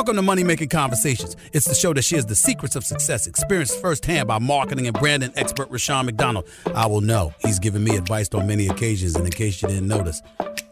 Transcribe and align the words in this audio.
Welcome 0.00 0.16
to 0.16 0.22
Money 0.22 0.44
Making 0.44 0.70
Conversations. 0.70 1.36
It's 1.52 1.66
the 1.66 1.74
show 1.74 1.92
that 1.92 2.00
shares 2.00 2.24
the 2.24 2.34
secrets 2.34 2.74
of 2.74 2.84
success, 2.84 3.26
experienced 3.26 3.78
firsthand 3.82 4.28
by 4.28 4.38
marketing 4.38 4.86
and 4.86 4.98
branding 4.98 5.30
expert 5.36 5.68
Rushion 5.68 6.06
McDonald. 6.06 6.48
I 6.74 6.86
will 6.86 7.02
know 7.02 7.34
he's 7.40 7.58
given 7.58 7.84
me 7.84 7.96
advice 7.96 8.30
on 8.32 8.46
many 8.46 8.68
occasions, 8.68 9.14
and 9.14 9.26
in 9.26 9.30
case 9.30 9.60
you 9.60 9.68
didn't 9.68 9.88
notice, 9.88 10.22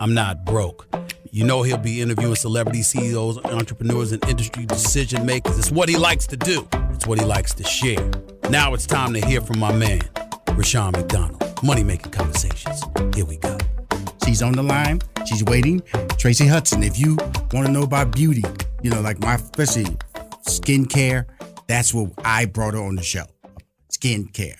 I'm 0.00 0.14
not 0.14 0.46
broke. 0.46 0.88
You 1.30 1.44
know 1.44 1.62
he'll 1.62 1.76
be 1.76 2.00
interviewing 2.00 2.36
celebrity 2.36 2.82
CEOs, 2.82 3.36
entrepreneurs, 3.44 4.12
and 4.12 4.24
industry 4.26 4.64
decision 4.64 5.26
makers. 5.26 5.58
It's 5.58 5.70
what 5.70 5.90
he 5.90 5.98
likes 5.98 6.26
to 6.28 6.38
do. 6.38 6.66
It's 6.94 7.06
what 7.06 7.20
he 7.20 7.26
likes 7.26 7.52
to 7.52 7.64
share. 7.64 8.10
Now 8.48 8.72
it's 8.72 8.86
time 8.86 9.12
to 9.12 9.20
hear 9.20 9.42
from 9.42 9.58
my 9.58 9.74
man, 9.74 10.00
Rushion 10.54 10.92
McDonald. 10.92 11.62
Money 11.62 11.84
Making 11.84 12.12
Conversations. 12.12 12.82
Here 13.14 13.26
we 13.26 13.36
go. 13.36 13.58
She's 14.24 14.40
on 14.40 14.54
the 14.54 14.62
line. 14.62 15.02
She's 15.26 15.44
waiting. 15.44 15.82
Tracy 16.16 16.46
Hudson, 16.46 16.82
if 16.82 16.98
you 16.98 17.16
want 17.52 17.66
to 17.66 17.70
know 17.70 17.82
about 17.82 18.12
beauty, 18.12 18.42
you 18.82 18.90
know, 18.90 19.00
like 19.00 19.20
my, 19.20 19.34
especially 19.34 19.84
skincare, 20.46 21.26
that's 21.66 21.92
what 21.92 22.12
I 22.24 22.46
brought 22.46 22.74
her 22.74 22.82
on 22.82 22.96
the 22.96 23.02
show. 23.02 23.24
Skincare. 23.92 24.58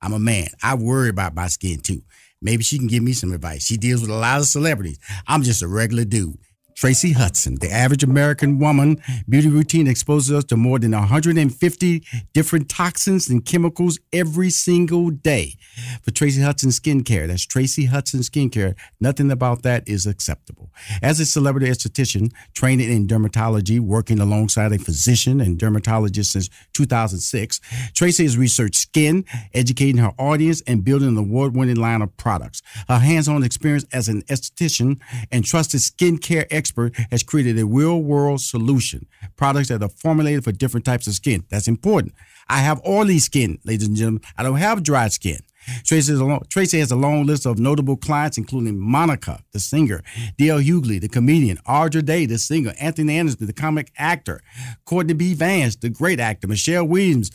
I'm 0.00 0.12
a 0.12 0.18
man. 0.18 0.48
I 0.62 0.74
worry 0.74 1.08
about 1.08 1.34
my 1.34 1.48
skin 1.48 1.80
too. 1.80 2.02
Maybe 2.40 2.62
she 2.62 2.78
can 2.78 2.86
give 2.86 3.02
me 3.02 3.12
some 3.12 3.32
advice. 3.32 3.64
She 3.64 3.76
deals 3.76 4.00
with 4.00 4.10
a 4.10 4.14
lot 4.14 4.40
of 4.40 4.46
celebrities. 4.46 4.98
I'm 5.26 5.42
just 5.42 5.62
a 5.62 5.68
regular 5.68 6.04
dude. 6.04 6.38
Tracy 6.78 7.10
Hudson, 7.10 7.56
the 7.56 7.72
average 7.72 8.04
American 8.04 8.60
woman 8.60 9.02
beauty 9.28 9.48
routine 9.48 9.88
exposes 9.88 10.30
us 10.30 10.44
to 10.44 10.56
more 10.56 10.78
than 10.78 10.92
150 10.92 12.04
different 12.32 12.68
toxins 12.68 13.28
and 13.28 13.44
chemicals 13.44 13.98
every 14.12 14.48
single 14.48 15.10
day. 15.10 15.54
For 16.02 16.12
Tracy 16.12 16.40
Hudson 16.40 16.70
Skincare, 16.70 17.26
that's 17.26 17.44
Tracy 17.44 17.86
Hudson 17.86 18.20
Skincare, 18.20 18.76
nothing 19.00 19.32
about 19.32 19.64
that 19.64 19.88
is 19.88 20.06
acceptable. 20.06 20.70
As 21.02 21.18
a 21.18 21.26
celebrity 21.26 21.66
esthetician 21.66 22.30
trained 22.54 22.80
in 22.80 23.08
dermatology, 23.08 23.80
working 23.80 24.20
alongside 24.20 24.70
a 24.70 24.78
physician 24.78 25.40
and 25.40 25.58
dermatologist 25.58 26.30
since 26.30 26.48
2006, 26.74 27.60
Tracy 27.92 28.22
has 28.22 28.38
researched 28.38 28.76
skin, 28.76 29.24
educating 29.52 29.96
her 29.96 30.12
audience, 30.16 30.62
and 30.68 30.84
building 30.84 31.08
an 31.08 31.16
award 31.16 31.56
winning 31.56 31.74
line 31.74 32.02
of 32.02 32.16
products. 32.16 32.62
Her 32.86 33.00
hands 33.00 33.26
on 33.26 33.42
experience 33.42 33.84
as 33.92 34.06
an 34.06 34.22
esthetician 34.30 35.00
and 35.32 35.44
trusted 35.44 35.80
skincare 35.80 36.46
expert 36.52 36.67
has 37.10 37.22
created 37.22 37.58
a 37.58 37.66
real 37.66 38.02
world 38.02 38.40
solution. 38.40 39.06
Products 39.36 39.68
that 39.68 39.82
are 39.82 39.88
formulated 39.88 40.44
for 40.44 40.52
different 40.52 40.86
types 40.86 41.06
of 41.06 41.14
skin. 41.14 41.44
That's 41.50 41.68
important. 41.68 42.14
I 42.48 42.58
have 42.58 42.80
oily 42.86 43.18
skin, 43.18 43.58
ladies 43.64 43.86
and 43.86 43.96
gentlemen. 43.96 44.22
I 44.36 44.42
don't 44.42 44.56
have 44.56 44.82
dry 44.82 45.08
skin. 45.08 45.40
Tracy 45.84 46.12
has, 46.12 46.20
a 46.20 46.24
long, 46.24 46.42
Tracy 46.48 46.78
has 46.78 46.90
a 46.90 46.96
long 46.96 47.26
list 47.26 47.46
of 47.46 47.58
notable 47.58 47.96
clients, 47.96 48.38
including 48.38 48.78
Monica, 48.78 49.42
the 49.52 49.60
singer, 49.60 50.02
D.L. 50.38 50.60
Hughley, 50.60 51.00
the 51.00 51.08
comedian, 51.08 51.58
Andra 51.66 52.02
Day, 52.02 52.26
the 52.26 52.38
singer, 52.38 52.72
Anthony 52.80 53.18
Anderson, 53.18 53.46
the 53.46 53.52
comic 53.52 53.92
actor, 53.98 54.40
Courtney 54.86 55.14
B. 55.14 55.34
Vance, 55.34 55.76
the 55.76 55.90
great 55.90 56.20
actor, 56.20 56.46
Michelle 56.46 56.84
Williams, 56.86 57.30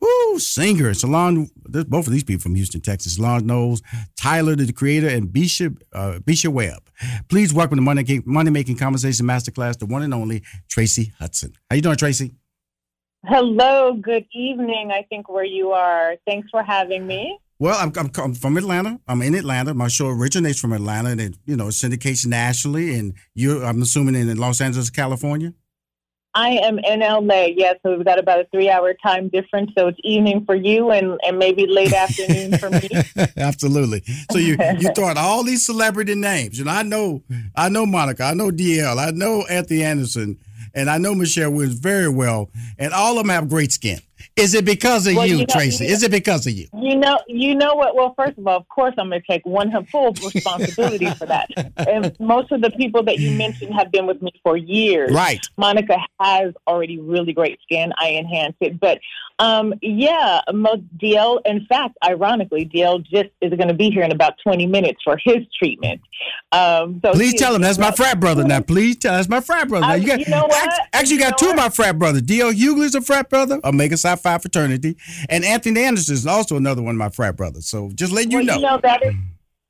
woo, 0.00 0.08
singer, 0.38 0.94
Solange, 0.94 1.50
both 1.64 2.06
of 2.06 2.12
these 2.12 2.24
people 2.24 2.42
from 2.42 2.54
Houston, 2.54 2.80
Texas, 2.80 3.16
Solange 3.16 3.44
Knowles, 3.44 3.82
Tyler, 4.16 4.56
the 4.56 4.72
creator, 4.72 5.08
and 5.08 5.28
Bresha, 5.28 5.76
uh, 5.92 6.18
Bresha 6.20 6.48
Webb. 6.48 6.88
Please 7.28 7.52
welcome 7.52 7.76
to 7.76 7.82
Money, 7.82 8.22
Money 8.24 8.50
Making 8.50 8.76
Conversation 8.76 9.26
Masterclass, 9.26 9.78
the 9.78 9.86
one 9.86 10.02
and 10.02 10.14
only 10.14 10.42
Tracy 10.68 11.12
Hudson. 11.18 11.52
How 11.70 11.76
you 11.76 11.82
doing, 11.82 11.96
Tracy? 11.96 12.34
Hello, 13.24 13.94
good 13.94 14.26
evening. 14.32 14.92
I 14.92 15.02
think 15.02 15.28
where 15.28 15.44
you 15.44 15.72
are. 15.72 16.14
Thanks 16.26 16.48
for 16.50 16.62
having 16.62 17.06
me. 17.06 17.38
Well, 17.58 17.76
I'm, 17.78 17.92
I'm, 17.96 18.10
I'm, 18.22 18.34
from 18.34 18.56
Atlanta. 18.56 19.00
I'm 19.08 19.22
in 19.22 19.34
Atlanta. 19.34 19.72
My 19.72 19.88
show 19.88 20.08
originates 20.08 20.60
from 20.60 20.72
Atlanta, 20.72 21.10
and 21.10 21.20
it, 21.20 21.36
you 21.46 21.56
know, 21.56 21.70
syndicates 21.70 22.26
nationally. 22.26 22.98
And 22.98 23.14
you, 23.34 23.64
I'm 23.64 23.80
assuming, 23.80 24.14
in 24.14 24.36
Los 24.36 24.60
Angeles, 24.60 24.90
California. 24.90 25.54
I 26.36 26.50
am 26.62 26.78
in 26.78 27.00
LA. 27.00 27.46
Yes, 27.56 27.76
so 27.82 27.96
we've 27.96 28.04
got 28.04 28.18
about 28.18 28.40
a 28.40 28.44
three-hour 28.52 28.94
time 29.02 29.30
difference. 29.30 29.70
So 29.76 29.88
it's 29.88 29.98
evening 30.04 30.44
for 30.44 30.54
you, 30.54 30.90
and, 30.90 31.18
and 31.26 31.38
maybe 31.38 31.66
late 31.66 31.92
afternoon 31.94 32.58
for 32.58 32.68
me. 32.68 32.88
Absolutely. 33.38 34.02
So 34.30 34.38
you 34.38 34.58
you 34.78 34.92
throw 34.94 35.06
out 35.08 35.16
all 35.16 35.42
these 35.42 35.64
celebrity 35.64 36.14
names. 36.14 36.58
You 36.58 36.66
know, 36.66 36.72
I 36.72 36.82
know 36.82 37.22
I 37.54 37.70
know 37.70 37.86
Monica. 37.86 38.24
I 38.24 38.34
know 38.34 38.50
DL. 38.50 38.98
I 38.98 39.12
know 39.12 39.46
Anthony 39.48 39.82
Anderson, 39.82 40.38
and 40.74 40.90
I 40.90 40.98
know 40.98 41.14
Michelle 41.14 41.50
Williams 41.50 41.78
very 41.78 42.10
well. 42.10 42.50
And 42.78 42.92
all 42.92 43.12
of 43.12 43.24
them 43.24 43.30
have 43.30 43.48
great 43.48 43.72
skin. 43.72 44.00
Is 44.36 44.52
it 44.52 44.66
because 44.66 45.06
of 45.06 45.16
well, 45.16 45.26
you, 45.26 45.36
you 45.36 45.40
know, 45.40 45.46
Tracy? 45.48 45.86
Is 45.86 46.02
it 46.02 46.10
because 46.10 46.46
of 46.46 46.52
you? 46.52 46.66
You 46.74 46.96
know, 46.96 47.18
you 47.26 47.54
know 47.54 47.74
what? 47.74 47.96
Well, 47.96 48.12
first 48.18 48.36
of 48.36 48.46
all, 48.46 48.58
of 48.58 48.68
course, 48.68 48.94
I'm 48.98 49.08
going 49.08 49.22
to 49.22 49.26
take 49.26 49.46
one 49.46 49.72
full 49.90 50.12
responsibility 50.12 51.06
for 51.12 51.24
that. 51.24 51.48
And 51.78 52.14
most 52.20 52.52
of 52.52 52.60
the 52.60 52.70
people 52.72 53.02
that 53.04 53.18
you 53.18 53.30
mentioned 53.30 53.72
have 53.74 53.90
been 53.90 54.06
with 54.06 54.20
me 54.20 54.30
for 54.42 54.58
years. 54.58 55.10
Right. 55.10 55.44
Monica 55.56 55.96
has 56.20 56.52
already 56.66 56.98
really 56.98 57.32
great 57.32 57.58
skin. 57.62 57.94
I 57.98 58.10
enhance 58.10 58.56
it, 58.60 58.78
but 58.78 59.00
um, 59.38 59.74
yeah, 59.82 60.40
most 60.52 60.82
DL. 60.98 61.40
In 61.44 61.66
fact, 61.66 61.96
ironically, 62.04 62.64
DL 62.64 63.04
just 63.04 63.30
is 63.40 63.50
going 63.50 63.68
to 63.68 63.74
be 63.74 63.90
here 63.90 64.02
in 64.02 64.12
about 64.12 64.34
20 64.42 64.66
minutes 64.66 65.00
for 65.02 65.18
his 65.22 65.46
treatment. 65.58 66.00
Um, 66.52 67.00
so 67.04 67.12
please 67.12 67.34
tell 67.34 67.54
him 67.54 67.62
that's 67.62 67.78
my 67.78 67.90
frat 67.90 68.18
brother. 68.18 68.44
Now, 68.44 68.60
please 68.60 68.96
tell 68.96 69.14
that's 69.14 69.28
my 69.28 69.40
frat 69.40 69.68
brother. 69.68 69.86
Now, 69.86 69.94
you 69.94 70.06
got, 70.06 70.20
you 70.20 70.28
know 70.28 70.46
what? 70.46 70.80
Actually, 70.92 71.16
you 71.16 71.20
got 71.20 71.38
two 71.38 71.46
what? 71.46 71.58
of 71.58 71.64
my 71.64 71.68
frat 71.68 71.98
brothers. 71.98 72.22
DL 72.22 72.54
Hughley's 72.54 72.94
a 72.94 73.02
frat 73.02 73.28
brother, 73.28 73.60
Omega 73.64 73.96
Psi 73.96 74.16
Phi 74.26 74.38
fraternity, 74.38 74.96
and 75.28 75.44
Anthony 75.44 75.82
Anderson 75.84 76.14
is 76.14 76.26
also 76.26 76.56
another 76.56 76.82
one 76.82 76.96
of 76.96 76.98
my 76.98 77.10
frat 77.10 77.36
brothers. 77.36 77.66
So 77.66 77.90
just 77.94 78.12
let 78.12 78.30
you 78.32 78.38
well, 78.38 78.46
know. 78.46 78.54
You 78.54 78.60
know 78.60 78.80
that 78.82 79.06
is. 79.06 79.14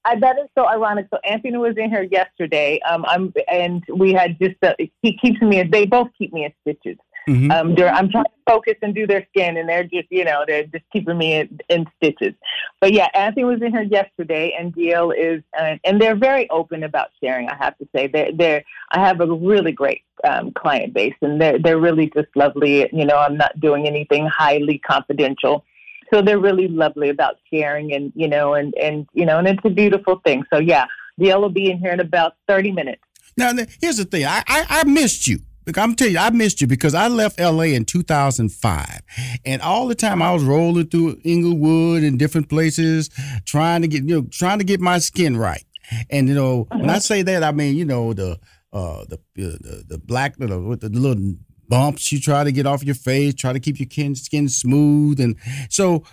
I, 0.06 0.18
that 0.20 0.38
is 0.38 0.46
so 0.56 0.66
ironic. 0.66 1.08
So 1.12 1.18
Anthony 1.28 1.56
was 1.58 1.76
in 1.76 1.90
here 1.90 2.04
yesterday, 2.04 2.80
um, 2.88 3.04
I'm, 3.08 3.34
and 3.50 3.82
we 3.92 4.12
had 4.12 4.38
just 4.40 4.54
uh, 4.62 4.72
he 5.02 5.18
keeps 5.18 5.42
me. 5.42 5.62
They 5.64 5.84
both 5.84 6.08
keep 6.16 6.32
me 6.32 6.44
in 6.44 6.52
stitches. 6.62 6.96
Mm-hmm. 7.28 7.50
Um, 7.50 7.70
I'm 7.70 8.08
trying 8.08 8.24
to 8.24 8.30
focus 8.46 8.74
and 8.82 8.94
do 8.94 9.06
their 9.06 9.26
skin, 9.30 9.56
and 9.56 9.68
they're 9.68 9.84
just, 9.84 10.06
you 10.10 10.24
know, 10.24 10.44
they're 10.46 10.64
just 10.64 10.84
keeping 10.92 11.18
me 11.18 11.34
in, 11.34 11.58
in 11.68 11.86
stitches. 11.96 12.34
But 12.80 12.92
yeah, 12.92 13.08
Anthony 13.14 13.44
was 13.44 13.60
in 13.62 13.72
here 13.72 13.82
yesterday, 13.82 14.54
and 14.58 14.74
DL 14.74 15.12
is, 15.16 15.42
uh, 15.58 15.76
and 15.84 16.00
they're 16.00 16.16
very 16.16 16.48
open 16.50 16.84
about 16.84 17.08
sharing. 17.22 17.48
I 17.48 17.56
have 17.56 17.76
to 17.78 17.88
say, 17.94 18.06
they're, 18.06 18.30
they're 18.32 18.64
I 18.92 19.00
have 19.00 19.20
a 19.20 19.26
really 19.26 19.72
great 19.72 20.02
um, 20.24 20.52
client 20.52 20.94
base, 20.94 21.14
and 21.20 21.40
they're 21.40 21.58
they're 21.58 21.80
really 21.80 22.10
just 22.10 22.28
lovely. 22.36 22.88
You 22.92 23.04
know, 23.04 23.18
I'm 23.18 23.36
not 23.36 23.58
doing 23.60 23.86
anything 23.86 24.26
highly 24.26 24.78
confidential 24.78 25.64
so 26.12 26.22
they're 26.22 26.38
really 26.38 26.68
lovely 26.68 27.08
about 27.08 27.36
sharing 27.52 27.92
and 27.92 28.12
you 28.14 28.28
know 28.28 28.54
and 28.54 28.74
and 28.76 29.06
you 29.12 29.26
know 29.26 29.38
and 29.38 29.48
it's 29.48 29.64
a 29.64 29.70
beautiful 29.70 30.20
thing 30.24 30.44
so 30.52 30.58
yeah 30.58 30.86
DL 31.20 31.40
will 31.40 31.48
be 31.48 31.70
in 31.70 31.78
here 31.78 31.92
in 31.92 32.00
about 32.00 32.36
30 32.48 32.72
minutes 32.72 33.02
now 33.36 33.52
here's 33.80 33.96
the 33.96 34.04
thing 34.04 34.24
i 34.24 34.42
i, 34.46 34.66
I 34.68 34.84
missed 34.84 35.26
you 35.26 35.40
I'm 35.74 35.94
telling 35.94 36.14
you, 36.14 36.18
I 36.20 36.30
missed 36.30 36.60
you 36.60 36.66
because 36.66 36.94
I 36.94 37.08
left 37.08 37.40
LA 37.40 37.74
in 37.74 37.84
2005, 37.84 39.00
and 39.44 39.62
all 39.62 39.88
the 39.88 39.94
time 39.94 40.22
I 40.22 40.32
was 40.32 40.44
rolling 40.44 40.86
through 40.86 41.20
Inglewood 41.24 42.02
and 42.04 42.18
different 42.18 42.48
places, 42.48 43.10
trying 43.44 43.82
to 43.82 43.88
get 43.88 44.04
you 44.04 44.20
know 44.20 44.28
trying 44.30 44.58
to 44.58 44.64
get 44.64 44.80
my 44.80 44.98
skin 44.98 45.36
right. 45.36 45.64
And 46.10 46.28
you 46.28 46.34
know, 46.34 46.66
when 46.70 46.90
I 46.90 46.98
say 46.98 47.22
that, 47.22 47.42
I 47.42 47.52
mean 47.52 47.76
you 47.76 47.84
know 47.84 48.12
the 48.12 48.38
uh 48.72 49.04
the 49.08 49.18
the, 49.34 49.84
the 49.88 49.98
black 49.98 50.38
with 50.38 50.80
the 50.80 50.88
little 50.88 51.34
bumps 51.68 52.12
you 52.12 52.20
try 52.20 52.44
to 52.44 52.52
get 52.52 52.66
off 52.66 52.84
your 52.84 52.94
face, 52.94 53.34
try 53.34 53.52
to 53.52 53.60
keep 53.60 53.80
your 53.80 54.14
skin 54.14 54.48
smooth, 54.48 55.18
and 55.18 55.36
so 55.68 56.04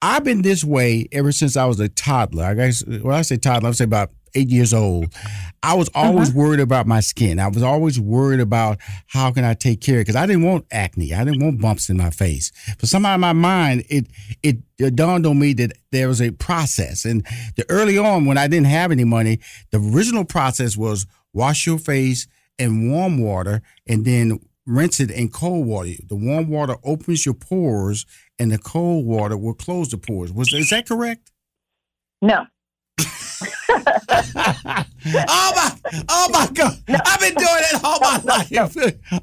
I've 0.00 0.24
been 0.24 0.42
this 0.42 0.62
way 0.62 1.08
ever 1.12 1.32
since 1.32 1.56
I 1.56 1.64
was 1.64 1.80
a 1.80 1.88
toddler. 1.88 2.44
I 2.44 2.54
guess 2.54 2.84
when 2.84 3.14
I 3.14 3.22
say 3.22 3.36
toddler, 3.38 3.70
I 3.70 3.72
say 3.72 3.84
about 3.84 4.10
eight 4.34 4.48
years 4.48 4.74
old. 4.74 5.12
I 5.62 5.74
was 5.74 5.88
always 5.94 6.30
uh-huh. 6.30 6.38
worried 6.38 6.60
about 6.60 6.86
my 6.86 7.00
skin. 7.00 7.38
I 7.38 7.48
was 7.48 7.62
always 7.62 7.98
worried 7.98 8.40
about 8.40 8.78
how 9.06 9.30
can 9.32 9.44
I 9.44 9.54
take 9.54 9.80
care 9.80 9.98
because 9.98 10.16
I 10.16 10.26
didn't 10.26 10.42
want 10.42 10.66
acne. 10.70 11.14
I 11.14 11.24
didn't 11.24 11.42
want 11.42 11.60
bumps 11.60 11.88
in 11.88 11.96
my 11.96 12.10
face. 12.10 12.52
But 12.78 12.88
somehow 12.88 13.14
in 13.14 13.20
my 13.20 13.32
mind, 13.32 13.84
it, 13.88 14.06
it 14.42 14.58
it 14.78 14.96
dawned 14.96 15.26
on 15.26 15.38
me 15.38 15.52
that 15.54 15.72
there 15.92 16.08
was 16.08 16.20
a 16.20 16.32
process. 16.32 17.04
And 17.04 17.26
the 17.56 17.64
early 17.68 17.96
on, 17.96 18.24
when 18.24 18.38
I 18.38 18.48
didn't 18.48 18.66
have 18.66 18.90
any 18.90 19.04
money, 19.04 19.40
the 19.70 19.78
original 19.78 20.24
process 20.24 20.76
was 20.76 21.06
wash 21.32 21.66
your 21.66 21.78
face 21.78 22.26
in 22.58 22.90
warm 22.90 23.18
water 23.18 23.62
and 23.86 24.04
then 24.04 24.40
rinse 24.66 25.00
it 25.00 25.10
in 25.10 25.28
cold 25.28 25.66
water. 25.66 25.90
The 26.08 26.16
warm 26.16 26.48
water 26.48 26.76
opens 26.84 27.24
your 27.24 27.34
pores, 27.34 28.06
and 28.38 28.50
the 28.50 28.58
cold 28.58 29.06
water 29.06 29.36
will 29.36 29.54
close 29.54 29.90
the 29.90 29.98
pores. 29.98 30.32
Was 30.32 30.52
is 30.52 30.70
that 30.70 30.88
correct? 30.88 31.30
No. 32.22 32.46
Oh 34.36 35.52
my, 35.54 36.04
oh 36.08 36.28
my 36.32 36.48
God! 36.52 36.78
No. 36.88 36.98
I've 37.04 37.20
been 37.20 37.34
doing 37.34 37.48
it 37.48 37.84
all 37.84 37.98
my 38.00 38.20
life. 38.24 38.48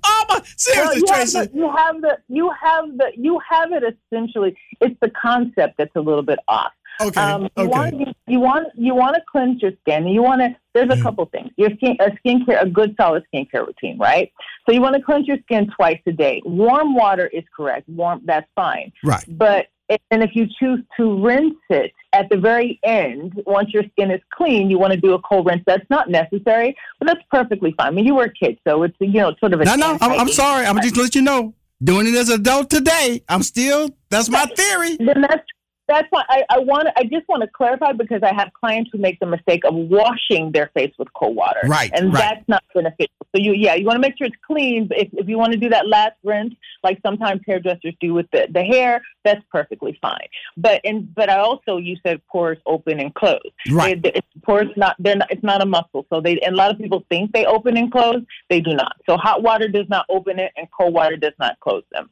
Oh 0.04 0.26
my, 0.30 0.42
seriously, 0.56 0.86
well, 0.86 0.96
you 0.96 1.08
Tracy. 1.08 1.38
Have 1.40 1.52
the, 1.52 1.58
you 1.58 1.72
have 1.76 2.02
the, 2.02 2.18
you 2.28 2.52
have 2.62 2.98
the, 2.98 3.12
you 3.16 3.40
have 3.50 3.72
it 3.72 3.98
essentially. 4.12 4.56
It's 4.80 4.96
the 5.02 5.10
concept 5.10 5.78
that's 5.78 5.96
a 5.96 6.02
little 6.02 6.24
bit 6.24 6.40
off. 6.48 6.72
Okay. 7.00 7.20
Um, 7.20 7.44
you 7.44 7.50
okay. 7.58 7.68
Want, 7.68 8.18
you 8.28 8.40
want 8.40 8.68
you 8.76 8.96
want 8.96 9.16
to 9.16 9.22
cleanse 9.32 9.62
your 9.62 9.72
skin. 9.82 10.08
You 10.08 10.22
want 10.22 10.42
to. 10.42 10.56
There's 10.74 10.90
a 10.90 10.96
mm. 10.96 11.04
couple 11.04 11.26
things. 11.26 11.52
Your 11.58 11.72
skin, 11.76 11.98
a 12.00 12.12
skincare, 12.12 12.62
a 12.62 12.70
good 12.70 12.96
solid 13.00 13.24
skincare 13.34 13.66
routine, 13.66 13.98
right? 13.98 14.32
So 14.66 14.74
you 14.74 14.82
want 14.82 14.96
to 14.96 15.02
cleanse 15.02 15.28
your 15.28 15.38
skin 15.44 15.70
twice 15.76 16.00
a 16.06 16.12
day. 16.12 16.42
Warm 16.46 16.96
water 16.96 17.28
is 17.28 17.44
correct. 17.56 17.90
Warm, 17.90 18.22
that's 18.26 18.48
fine. 18.56 18.92
Right. 19.04 19.26
But 19.28 19.68
and 20.12 20.24
if 20.24 20.32
you 20.34 20.48
choose 20.60 20.80
to 20.98 21.24
rinse 21.24 21.56
it 21.70 21.92
at 22.14 22.30
the 22.30 22.38
very 22.38 22.80
end, 22.84 23.34
once 23.46 23.74
your 23.74 23.84
skin 23.92 24.12
is 24.12 24.22
clean, 24.34 24.70
you 24.70 24.78
want 24.78 24.94
to 24.94 25.00
do 25.00 25.14
a 25.14 25.22
cold 25.22 25.48
rinse. 25.48 25.64
That's 25.66 25.90
not 25.90 26.10
necessary, 26.10 26.76
but 27.00 27.08
that's 27.08 27.22
perfectly 27.30 27.74
fine. 27.78 27.88
I 27.88 27.92
mean, 27.92 28.06
you 28.06 28.16
were 28.16 28.26
a 28.26 28.34
kid, 28.34 28.60
so 28.68 28.84
it's 28.84 28.96
you 29.00 29.14
know 29.14 29.34
sort 29.40 29.54
of 29.54 29.62
a. 29.62 29.66
No, 29.66 29.76
no, 29.76 29.98
I'm, 30.02 30.12
I'm 30.12 30.30
sorry. 30.30 30.66
I'm 30.66 30.82
just 30.82 30.98
let 30.98 31.16
you 31.16 31.22
know. 31.22 31.54
Doing 31.84 32.06
it 32.06 32.14
as 32.14 32.30
an 32.30 32.42
adult 32.42 32.70
today, 32.70 33.24
I'm 33.28 33.42
still. 33.42 33.90
That's 34.10 34.30
my 34.30 34.46
theory. 34.56 34.98
Then 34.98 35.22
that's 35.22 35.48
that's 35.92 36.08
why 36.10 36.24
I, 36.30 36.44
I 36.50 36.60
want 36.60 36.88
I 36.96 37.04
just 37.04 37.28
want 37.28 37.42
to 37.44 37.50
clarify 37.50 37.92
because 37.92 38.24
I 38.24 38.34
have 38.34 38.52
clients 38.54 38.90
who 38.94 38.98
make 38.98 39.20
the 39.20 39.26
mistake 39.26 39.66
of 39.66 39.76
washing 39.76 40.52
their 40.54 40.72
face 40.74 40.94
with 40.98 41.12
cold 41.14 41.36
water. 41.36 41.60
Right. 41.66 41.92
And 41.94 42.14
right. 42.14 42.20
that's 42.20 42.48
not 42.48 42.64
beneficial. 42.74 43.12
So 43.36 43.42
you 43.42 43.54
yeah, 43.54 43.76
you 43.76 43.86
want 43.86 43.98
to 43.98 44.02
make 44.02 44.18
sure 44.18 44.28
it's 44.28 44.36
clean. 44.48 44.88
But 44.88 45.00
if, 45.00 45.10
if 45.12 45.28
you 45.28 45.38
want 45.38 45.52
to 45.52 45.60
do 45.60 45.70
that 45.70 45.88
last 45.88 46.14
rinse, 46.24 46.54
like 46.82 47.00
sometimes 47.06 47.42
hairdressers 47.46 47.94
do 48.00 48.14
with 48.14 48.28
the, 48.32 48.48
the 48.52 48.64
hair, 48.64 49.02
that's 49.26 49.42
perfectly 49.52 49.98
fine. 50.02 50.28
But 50.56 50.80
and 50.86 51.14
but 51.14 51.30
I 51.30 51.40
also 51.40 51.76
you 51.76 51.98
said 52.06 52.22
pores 52.28 52.58
open 52.66 53.02
and 53.02 53.14
close. 53.14 53.42
Right. 53.70 54.02
Pores 54.44 54.70
not 54.78 54.96
they're 54.98 55.18
not 55.18 55.30
it's 55.30 55.44
not 55.44 55.62
a 55.62 55.66
muscle. 55.66 56.06
So 56.10 56.22
they 56.22 56.40
and 56.40 56.54
a 56.54 56.58
lot 56.58 56.72
of 56.72 56.78
people 56.78 57.06
think 57.10 57.34
they 57.34 57.46
open 57.46 57.76
and 57.76 57.92
close. 57.92 58.22
They 58.50 58.62
do 58.62 58.74
not. 58.74 58.96
So 59.10 59.18
hot 59.18 59.44
water 59.44 59.68
does 59.68 59.90
not 59.90 60.06
open 60.08 60.40
it 60.40 60.54
and 60.56 60.68
cold 60.72 60.94
water 60.94 61.18
does 61.18 61.34
not 61.38 61.60
close 61.60 61.84
them. 61.92 62.10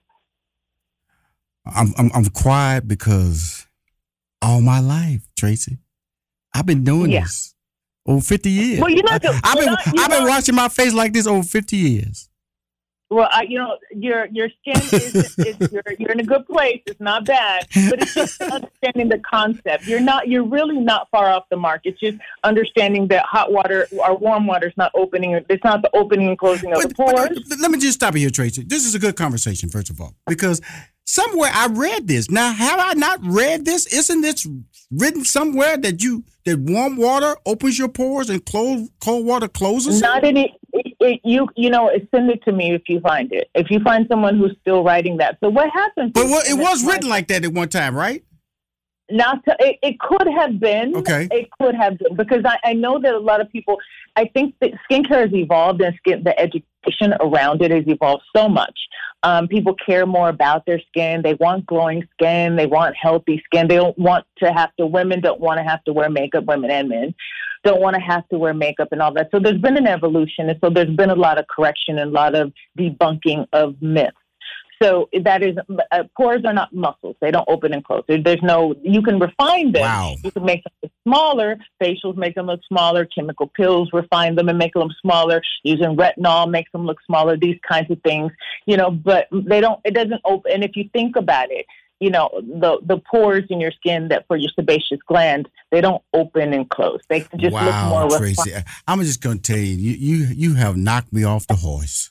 I'm 1.66 1.94
I'm, 1.98 2.12
I'm 2.14 2.26
quiet 2.26 2.88
because 2.88 3.68
all 4.42 4.62
my 4.62 4.80
life, 4.80 5.28
Tracy. 5.38 5.80
I've 6.54 6.66
been 6.66 6.84
doing 6.84 7.12
yeah. 7.12 7.22
this 7.22 7.54
over 8.06 8.22
50 8.22 8.50
years. 8.50 8.80
Well, 8.80 8.90
you 8.90 9.04
know, 9.04 9.10
I, 9.10 9.14
have 9.14 9.22
been, 9.58 9.76
I've 10.00 10.10
been 10.10 10.28
washing 10.28 10.56
my 10.56 10.68
face 10.68 10.94
like 10.94 11.14
this 11.14 11.28
over 11.28 11.44
50 11.44 11.78
years. 11.78 12.30
Well, 13.12 13.28
I, 13.32 13.42
you 13.42 13.58
know, 13.58 13.76
your 13.92 14.28
your 14.28 14.50
skin 14.50 14.76
is, 14.76 15.36
is 15.40 15.58
you're, 15.72 15.82
you're 15.98 16.12
in 16.12 16.20
a 16.20 16.24
good 16.24 16.46
place. 16.46 16.82
It's 16.86 17.00
not 17.00 17.26
bad, 17.26 17.66
but 17.90 18.04
it's 18.04 18.14
just 18.14 18.40
understanding 18.42 19.10
the 19.10 19.18
concept. 19.20 19.88
You're 19.88 20.00
not 20.00 20.28
you're 20.28 20.44
really 20.44 20.78
not 20.78 21.08
far 21.10 21.28
off 21.28 21.46
the 21.50 21.58
mark. 21.58 21.82
It's 21.86 22.00
just 22.00 22.20
understanding 22.44 23.08
that 23.08 23.26
hot 23.26 23.52
water 23.52 23.88
or 23.98 24.16
warm 24.16 24.46
water 24.46 24.68
is 24.68 24.78
not 24.78 24.92
opening. 24.94 25.32
It's 25.50 25.64
not 25.64 25.82
the 25.82 25.90
opening 25.96 26.28
and 26.28 26.38
closing 26.38 26.72
of 26.72 26.82
but, 26.84 26.90
the 26.90 26.96
pores. 26.96 27.40
But, 27.50 27.60
let 27.60 27.72
me 27.72 27.80
just 27.80 27.96
stop 27.96 28.14
you 28.14 28.20
here, 28.20 28.30
Tracy. 28.30 28.64
This 28.64 28.86
is 28.86 28.94
a 28.94 29.00
good 29.00 29.16
conversation, 29.16 29.70
first 29.70 29.90
of 29.90 30.00
all, 30.00 30.14
because 30.28 30.62
somewhere 31.10 31.52
I 31.54 31.68
read 31.68 32.08
this. 32.08 32.30
Now, 32.30 32.54
have 32.54 32.80
I 32.80 32.94
not 32.94 33.20
read 33.24 33.66
this? 33.66 33.88
Isn't 33.88 34.22
this 34.22 34.48
written 34.92 35.26
somewhere 35.26 35.78
that 35.78 36.02
you 36.04 36.24
that 36.46 36.60
warm 36.60 36.98
water 36.98 37.36
opens 37.46 37.78
your 37.78 37.90
pores 37.90 38.30
and 38.30 38.46
cold 38.46 38.90
cold 39.00 39.26
water 39.26 39.48
closes? 39.48 40.02
Not 40.02 40.24
in 40.24 40.38
it, 40.38 40.52
it, 40.72 41.20
You 41.24 41.48
you 41.56 41.70
know, 41.70 41.90
send 42.14 42.30
it 42.30 42.44
to 42.44 42.52
me 42.52 42.74
if 42.74 42.84
you 42.88 43.00
find 43.00 43.32
it. 43.34 43.50
If 43.56 43.72
you 43.72 43.80
find 43.80 44.06
someone 44.08 44.38
who's 44.38 44.56
still 44.62 44.84
writing 44.84 45.18
that. 45.18 45.38
So 45.44 45.50
what 45.50 45.70
happens? 45.72 46.12
But 46.14 46.26
well, 46.26 46.44
it 46.48 46.58
was 46.58 46.86
written 46.86 47.10
like 47.10 47.28
that 47.30 47.44
at 47.44 47.54
one 47.54 47.70
time, 47.70 47.96
right? 47.96 48.24
Not 49.12 49.44
to, 49.46 49.56
it, 49.60 49.80
it 49.82 50.00
could 50.00 50.28
have 50.28 50.60
been. 50.60 50.96
Okay. 50.96 51.28
It 51.32 51.50
could 51.60 51.74
have 51.74 51.98
been 51.98 52.16
because 52.16 52.44
I, 52.46 52.58
I 52.64 52.74
know 52.74 53.00
that 53.00 53.14
a 53.14 53.20
lot 53.20 53.42
of 53.42 53.52
people. 53.52 53.78
I 54.16 54.26
think 54.26 54.54
that 54.60 54.72
skincare 54.90 55.22
has 55.22 55.34
evolved 55.34 55.82
and 55.82 55.96
skin, 55.96 56.24
the 56.24 56.38
education 56.40 56.69
around 57.22 57.62
it 57.62 57.72
has 57.72 57.84
evolved 57.88 58.24
so 58.36 58.48
much. 58.48 58.78
Um, 59.24 59.48
people 59.48 59.76
care 59.86 60.06
more 60.06 60.30
about 60.30 60.66
their 60.66 60.80
skin. 60.88 61.22
They 61.22 61.34
want 61.34 61.66
glowing 61.66 62.08
skin. 62.14 62.56
They 62.56 62.66
want 62.66 62.96
healthy 62.96 63.42
skin. 63.46 63.68
They 63.68 63.76
don't 63.76 63.98
want 63.98 64.26
to 64.44 64.54
have 64.54 64.76
to. 64.78 64.86
Women 64.86 65.22
don't 65.22 65.42
want 65.42 65.58
to 65.58 65.64
have 65.64 65.84
to 65.86 65.94
wear 65.94 66.10
makeup. 66.10 66.46
Women 66.46 66.72
and 66.72 66.90
men 66.90 67.14
don't 67.64 67.82
want 67.82 67.96
to 67.96 68.02
have 68.02 68.28
to 68.30 68.38
wear 68.38 68.54
makeup 68.54 68.90
and 68.92 69.02
all 69.02 69.14
that. 69.14 69.30
So 69.32 69.40
there's 69.40 69.60
been 69.60 69.78
an 69.78 69.88
evolution, 69.88 70.50
and 70.50 70.58
so 70.64 70.70
there's 70.70 70.96
been 70.96 71.10
a 71.10 71.16
lot 71.16 71.38
of 71.38 71.46
correction 71.48 72.00
and 72.00 72.12
a 72.12 72.14
lot 72.14 72.36
of 72.36 72.54
debunking 72.78 73.46
of 73.52 73.82
myths. 73.82 74.16
So 74.82 75.10
that 75.24 75.44
is 75.44 75.58
uh, 75.92 76.04
pores 76.16 76.44
are 76.46 76.54
not 76.54 76.74
muscles; 76.74 77.16
they 77.20 77.32
don't 77.32 77.48
open 77.50 77.74
and 77.74 77.84
close. 77.84 78.04
There's 78.08 78.42
no 78.42 78.76
you 78.82 79.02
can 79.02 79.20
refine 79.20 79.72
them. 79.72 79.82
Wow. 79.82 80.16
You 80.24 80.32
can 80.32 80.46
make 80.46 80.64
them 80.64 80.92
smaller. 81.08 81.58
Facials 81.82 82.16
make 82.16 82.36
them 82.36 82.46
look 82.46 82.62
smaller. 82.68 83.06
Chemical 83.06 83.48
peels 83.48 83.90
refine 83.92 84.36
them 84.36 84.48
and 84.48 84.58
make 84.58 84.74
them 84.74 84.90
smaller. 85.02 85.42
Using 85.64 85.98
retinol 85.98 86.50
makes 86.50 86.72
them 86.72 86.86
look 86.86 86.98
smaller. 87.06 87.36
These 87.38 87.58
kinds 87.68 87.92
of 87.92 88.02
things, 88.04 88.32
you 88.66 88.78
know. 88.78 88.90
But 88.90 89.28
they 89.32 89.60
don't. 89.60 89.80
It 89.84 89.94
doesn't 89.94 90.22
open. 90.24 90.52
And 90.54 90.64
if 90.64 90.72
you 90.76 90.90
think 90.94 91.18
about 91.18 91.52
it, 91.52 91.66
you 92.00 92.10
know 92.10 92.30
the 92.34 92.80
the 92.86 92.98
pores 93.12 93.44
in 93.50 93.60
your 93.60 93.72
skin 93.72 94.08
that 94.08 94.26
for 94.28 94.38
your 94.38 94.50
sebaceous 94.56 95.00
gland 95.06 95.50
they 95.72 95.82
don't 95.82 96.02
open 96.14 96.54
and 96.54 96.70
close 96.70 97.02
they 97.10 97.22
just 97.38 97.54
wow, 97.54 98.00
look 98.00 98.10
more 98.10 98.18
Tracy. 98.18 98.54
I'm 98.88 99.02
just 99.02 99.22
going 99.22 99.40
to 99.40 99.54
tell 99.54 99.62
you, 99.62 99.76
you 99.76 99.92
you 99.92 100.26
you 100.34 100.54
have 100.56 100.78
knocked 100.78 101.12
me 101.12 101.24
off 101.24 101.48
the 101.48 101.56
horse. 101.56 102.10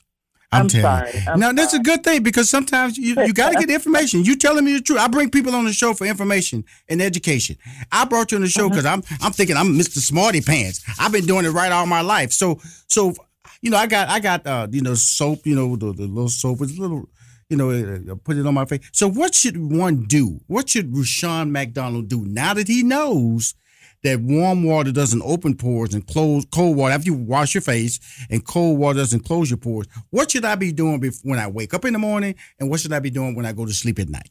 I'm, 0.50 0.62
I'm 0.62 0.68
telling 0.68 0.82
sorry. 0.82 1.10
you. 1.12 1.30
I'm 1.30 1.40
now, 1.40 1.52
that's 1.52 1.74
a 1.74 1.78
good 1.78 2.02
thing 2.02 2.22
because 2.22 2.48
sometimes 2.48 2.96
you, 2.96 3.14
you 3.22 3.34
got 3.34 3.52
to 3.52 3.58
get 3.58 3.70
information. 3.74 4.24
You 4.24 4.34
telling 4.34 4.64
me 4.64 4.72
the 4.72 4.80
truth. 4.80 4.98
I 4.98 5.06
bring 5.08 5.30
people 5.30 5.54
on 5.54 5.66
the 5.66 5.72
show 5.74 5.92
for 5.92 6.06
information 6.06 6.64
and 6.88 7.02
education. 7.02 7.56
I 7.92 8.06
brought 8.06 8.32
you 8.32 8.36
on 8.38 8.42
the 8.42 8.48
show 8.48 8.68
because 8.68 8.86
uh-huh. 8.86 9.02
I'm 9.10 9.18
I'm 9.26 9.32
thinking 9.32 9.56
I'm 9.56 9.78
Mr. 9.78 9.98
Smarty 9.98 10.40
Pants. 10.40 10.82
I've 10.98 11.12
been 11.12 11.26
doing 11.26 11.44
it 11.44 11.50
right 11.50 11.70
all 11.70 11.86
my 11.86 12.00
life. 12.00 12.32
So 12.32 12.60
so 12.86 13.14
you 13.60 13.70
know 13.70 13.76
I 13.76 13.86
got 13.86 14.08
I 14.08 14.20
got 14.20 14.46
uh 14.46 14.68
you 14.70 14.80
know 14.80 14.94
soap 14.94 15.46
you 15.46 15.54
know 15.54 15.76
the, 15.76 15.92
the 15.92 16.06
little 16.06 16.30
soap 16.30 16.60
a 16.60 16.64
little 16.64 17.10
you 17.50 17.56
know 17.58 17.70
uh, 17.70 18.14
put 18.24 18.38
it 18.38 18.46
on 18.46 18.54
my 18.54 18.64
face. 18.64 18.88
So 18.92 19.06
what 19.08 19.34
should 19.34 19.58
one 19.58 20.04
do? 20.04 20.40
What 20.46 20.70
should 20.70 20.96
Rushion 20.96 21.52
McDonald 21.52 22.08
do 22.08 22.24
now 22.24 22.54
that 22.54 22.68
he 22.68 22.82
knows? 22.82 23.54
That 24.02 24.20
warm 24.20 24.64
water 24.64 24.92
doesn't 24.92 25.22
open 25.22 25.56
pores 25.56 25.94
and 25.94 26.06
close 26.06 26.44
cold 26.46 26.76
water 26.76 26.94
after 26.94 27.06
you 27.06 27.14
wash 27.14 27.54
your 27.54 27.62
face 27.62 28.00
and 28.30 28.44
cold 28.44 28.78
water 28.78 28.98
doesn't 28.98 29.24
close 29.24 29.50
your 29.50 29.56
pores. 29.56 29.86
What 30.10 30.30
should 30.30 30.44
I 30.44 30.54
be 30.54 30.72
doing 30.72 31.00
before, 31.00 31.30
when 31.30 31.38
I 31.38 31.48
wake 31.48 31.74
up 31.74 31.84
in 31.84 31.92
the 31.92 31.98
morning 31.98 32.34
and 32.58 32.70
what 32.70 32.80
should 32.80 32.92
I 32.92 33.00
be 33.00 33.10
doing 33.10 33.34
when 33.34 33.46
I 33.46 33.52
go 33.52 33.66
to 33.66 33.72
sleep 33.72 33.98
at 33.98 34.08
night? 34.08 34.30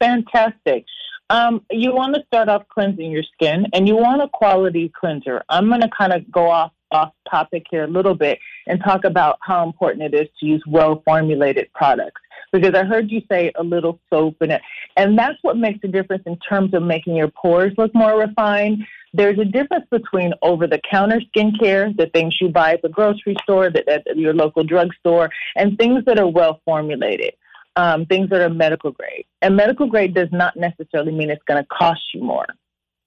Fantastic. 0.00 0.84
Um, 1.30 1.64
you 1.70 1.94
want 1.94 2.14
to 2.14 2.22
start 2.26 2.48
off 2.48 2.62
cleansing 2.68 3.10
your 3.10 3.22
skin 3.22 3.66
and 3.72 3.88
you 3.88 3.96
want 3.96 4.22
a 4.22 4.28
quality 4.28 4.92
cleanser. 4.94 5.42
I'm 5.48 5.68
going 5.68 5.80
to 5.80 5.90
kind 5.96 6.12
of 6.12 6.30
go 6.30 6.50
off 6.50 6.72
off 6.94 7.12
topic 7.28 7.66
here 7.70 7.84
a 7.84 7.88
little 7.88 8.14
bit 8.14 8.38
and 8.66 8.80
talk 8.82 9.04
about 9.04 9.36
how 9.42 9.66
important 9.66 10.02
it 10.02 10.14
is 10.14 10.28
to 10.38 10.46
use 10.46 10.62
well 10.66 11.02
formulated 11.04 11.68
products 11.74 12.20
because 12.52 12.74
I 12.74 12.84
heard 12.84 13.10
you 13.10 13.20
say 13.28 13.50
a 13.56 13.64
little 13.64 13.98
soap 14.10 14.36
in 14.40 14.52
it. 14.52 14.62
And 14.96 15.18
that's 15.18 15.36
what 15.42 15.56
makes 15.56 15.80
a 15.82 15.88
difference 15.88 16.22
in 16.24 16.38
terms 16.38 16.72
of 16.72 16.84
making 16.84 17.16
your 17.16 17.28
pores 17.28 17.72
look 17.76 17.92
more 17.94 18.16
refined. 18.16 18.84
There's 19.12 19.38
a 19.40 19.44
difference 19.44 19.86
between 19.90 20.32
over 20.40 20.68
the 20.68 20.80
counter 20.88 21.20
skincare, 21.34 21.96
the 21.96 22.06
things 22.14 22.36
you 22.40 22.48
buy 22.48 22.74
at 22.74 22.82
the 22.82 22.88
grocery 22.88 23.36
store, 23.42 23.70
that 23.70 23.88
at 23.88 24.16
your 24.16 24.34
local 24.34 24.62
drugstore, 24.62 25.30
and 25.56 25.76
things 25.76 26.04
that 26.06 26.18
are 26.18 26.28
well 26.28 26.60
formulated. 26.64 27.34
Um, 27.76 28.06
things 28.06 28.30
that 28.30 28.40
are 28.40 28.50
medical 28.50 28.92
grade. 28.92 29.24
And 29.42 29.56
medical 29.56 29.88
grade 29.88 30.14
does 30.14 30.28
not 30.30 30.56
necessarily 30.56 31.10
mean 31.10 31.28
it's 31.28 31.42
going 31.48 31.60
to 31.60 31.66
cost 31.66 32.02
you 32.14 32.22
more. 32.22 32.46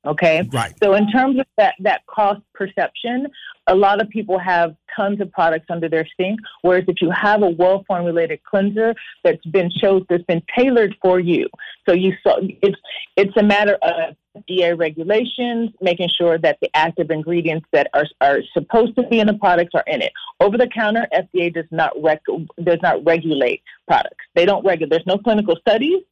Okay. 0.08 0.48
Right. 0.54 0.74
So 0.82 0.94
in 0.94 1.10
terms 1.12 1.40
of 1.40 1.46
that 1.58 1.76
that 1.80 2.06
cost 2.08 2.42
perception, 2.54 3.28
a 3.68 3.76
lot 3.76 4.02
of 4.02 4.10
people 4.10 4.40
have 4.40 4.76
tons 4.96 5.20
of 5.20 5.32
products 5.32 5.66
under 5.70 5.90
their 5.90 6.08
sink. 6.18 6.40
Whereas 6.62 6.86
if 6.88 7.02
you 7.02 7.12
have 7.12 7.44
a 7.44 7.50
well 7.50 7.84
formulated 7.88 8.42
cleanser 8.44 8.96
that's 9.24 9.46
been 9.48 9.70
shown, 9.70 10.06
that's 10.10 10.24
been 10.24 10.42
tailored 10.58 10.96
for 11.02 11.20
you, 11.20 11.48
so 11.88 11.94
you 11.94 12.14
saw 12.24 12.38
it's 12.62 12.78
it's 13.18 13.36
a 13.38 13.44
matter 13.44 13.78
of 13.82 14.16
FDA 14.38 14.78
regulations, 14.78 15.72
making 15.82 16.10
sure 16.10 16.38
that 16.38 16.58
the 16.62 16.70
active 16.76 17.10
ingredients 17.10 17.66
that 17.74 17.90
are, 17.94 18.06
are 18.22 18.40
supposed 18.54 18.96
to 18.96 19.04
be 19.04 19.20
in 19.20 19.28
the 19.28 19.34
products 19.34 19.72
are 19.74 19.84
in 19.88 20.02
it. 20.02 20.12
Over 20.40 20.58
the 20.58 20.68
counter, 20.68 21.08
FDA 21.14 21.54
does 21.54 21.66
not 21.72 21.92
rec- 22.02 22.22
does 22.64 22.80
not 22.82 23.04
regulate 23.06 23.62
products. 23.88 24.24
They 24.36 24.46
don't 24.46 24.66
regulate. 24.66 24.90
There's 24.90 25.08
no 25.08 25.18
clinical 25.18 25.56
studies. 25.58 26.04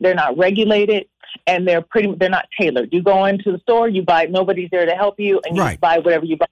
They're 0.00 0.14
not 0.14 0.36
regulated, 0.36 1.06
and 1.46 1.66
they're 1.66 1.82
pretty. 1.82 2.14
They're 2.14 2.30
not 2.30 2.46
tailored. 2.58 2.90
You 2.92 3.02
go 3.02 3.24
into 3.26 3.52
the 3.52 3.58
store, 3.58 3.88
you 3.88 4.02
buy. 4.02 4.26
Nobody's 4.26 4.70
there 4.70 4.86
to 4.86 4.94
help 4.94 5.18
you, 5.18 5.40
and 5.44 5.56
you 5.56 5.62
Right. 5.62 5.80
buy 5.80 5.98
whatever 5.98 6.24
you 6.24 6.36
buy, 6.36 6.46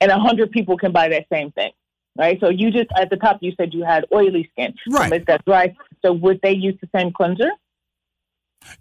and 0.00 0.10
a 0.10 0.18
hundred 0.18 0.50
people 0.50 0.76
can 0.76 0.92
buy 0.92 1.08
that 1.08 1.26
same 1.32 1.50
thing. 1.52 1.72
Right. 2.16 2.38
So 2.40 2.48
you 2.48 2.70
just 2.70 2.88
at 2.96 3.10
the 3.10 3.16
top, 3.16 3.38
you 3.42 3.52
said 3.56 3.72
you 3.72 3.84
had 3.84 4.04
oily 4.12 4.48
skin. 4.52 4.74
Right. 4.88 5.10
But 5.10 5.26
that's 5.26 5.46
right. 5.46 5.74
So 6.04 6.12
would 6.12 6.40
they 6.42 6.52
use 6.52 6.74
the 6.80 6.88
same 6.94 7.12
cleanser? 7.12 7.50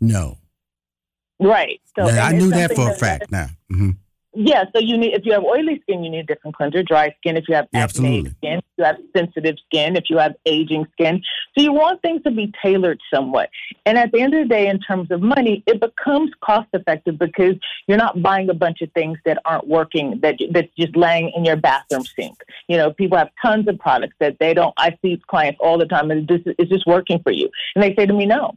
No. 0.01 0.37
Right. 1.39 1.79
So 1.95 2.07
Yeah, 2.09 2.25
I 2.25 2.31
knew 2.31 2.49
that 2.49 2.73
for 2.75 2.89
a 2.89 2.93
fact 2.95 3.31
now. 3.31 3.47
hmm 3.69 3.91
Yeah, 4.33 4.65
so 4.75 4.79
you 4.79 4.97
need 4.97 5.13
if 5.13 5.25
you 5.25 5.33
have 5.33 5.43
oily 5.43 5.79
skin, 5.81 6.03
you 6.03 6.11
need 6.11 6.19
a 6.19 6.23
different 6.23 6.55
cleanser. 6.55 6.83
Dry 6.83 7.15
skin, 7.19 7.37
if 7.37 7.45
you 7.47 7.55
have 7.55 7.67
Yeah, 7.71 7.83
acne 7.83 7.83
absolutely. 7.83 8.29
skin, 8.37 8.57
if 8.59 8.63
you 8.77 8.83
have 8.83 8.97
sensitive 9.15 9.55
skin, 9.65 9.95
if 9.95 10.05
you 10.09 10.17
have 10.17 10.35
aging 10.45 10.85
skin. 10.91 11.21
So 11.57 11.63
you 11.63 11.73
want 11.73 12.01
things 12.01 12.21
to 12.23 12.31
be 12.31 12.53
tailored 12.61 12.99
somewhat. 13.11 13.49
And 13.85 13.97
at 13.97 14.11
the 14.11 14.21
end 14.21 14.33
of 14.35 14.47
the 14.47 14.53
day, 14.53 14.67
in 14.67 14.79
terms 14.79 15.09
of 15.11 15.21
money, 15.21 15.63
it 15.65 15.79
becomes 15.79 16.31
cost 16.41 16.67
effective 16.73 17.17
because 17.17 17.55
you're 17.87 17.97
not 17.97 18.21
buying 18.21 18.49
a 18.49 18.53
bunch 18.53 18.81
of 18.81 18.91
things 18.91 19.17
that 19.25 19.39
aren't 19.45 19.67
working 19.67 20.19
that 20.21 20.35
that's 20.51 20.73
just 20.77 20.95
laying 20.95 21.31
in 21.35 21.43
your 21.43 21.55
bathroom 21.55 22.03
sink. 22.03 22.37
You 22.67 22.77
know, 22.77 22.93
people 22.93 23.17
have 23.17 23.29
tons 23.41 23.67
of 23.67 23.79
products 23.79 24.15
that 24.19 24.37
they 24.39 24.53
don't. 24.53 24.73
I 24.77 24.97
see 25.01 25.21
clients 25.27 25.59
all 25.61 25.77
the 25.77 25.85
time, 25.85 26.11
and 26.11 26.27
this 26.27 26.41
is 26.59 26.69
this 26.69 26.83
working 26.85 27.21
for 27.23 27.31
you? 27.31 27.49
And 27.75 27.83
they 27.83 27.95
say 27.95 28.05
to 28.05 28.13
me, 28.13 28.25
no 28.25 28.55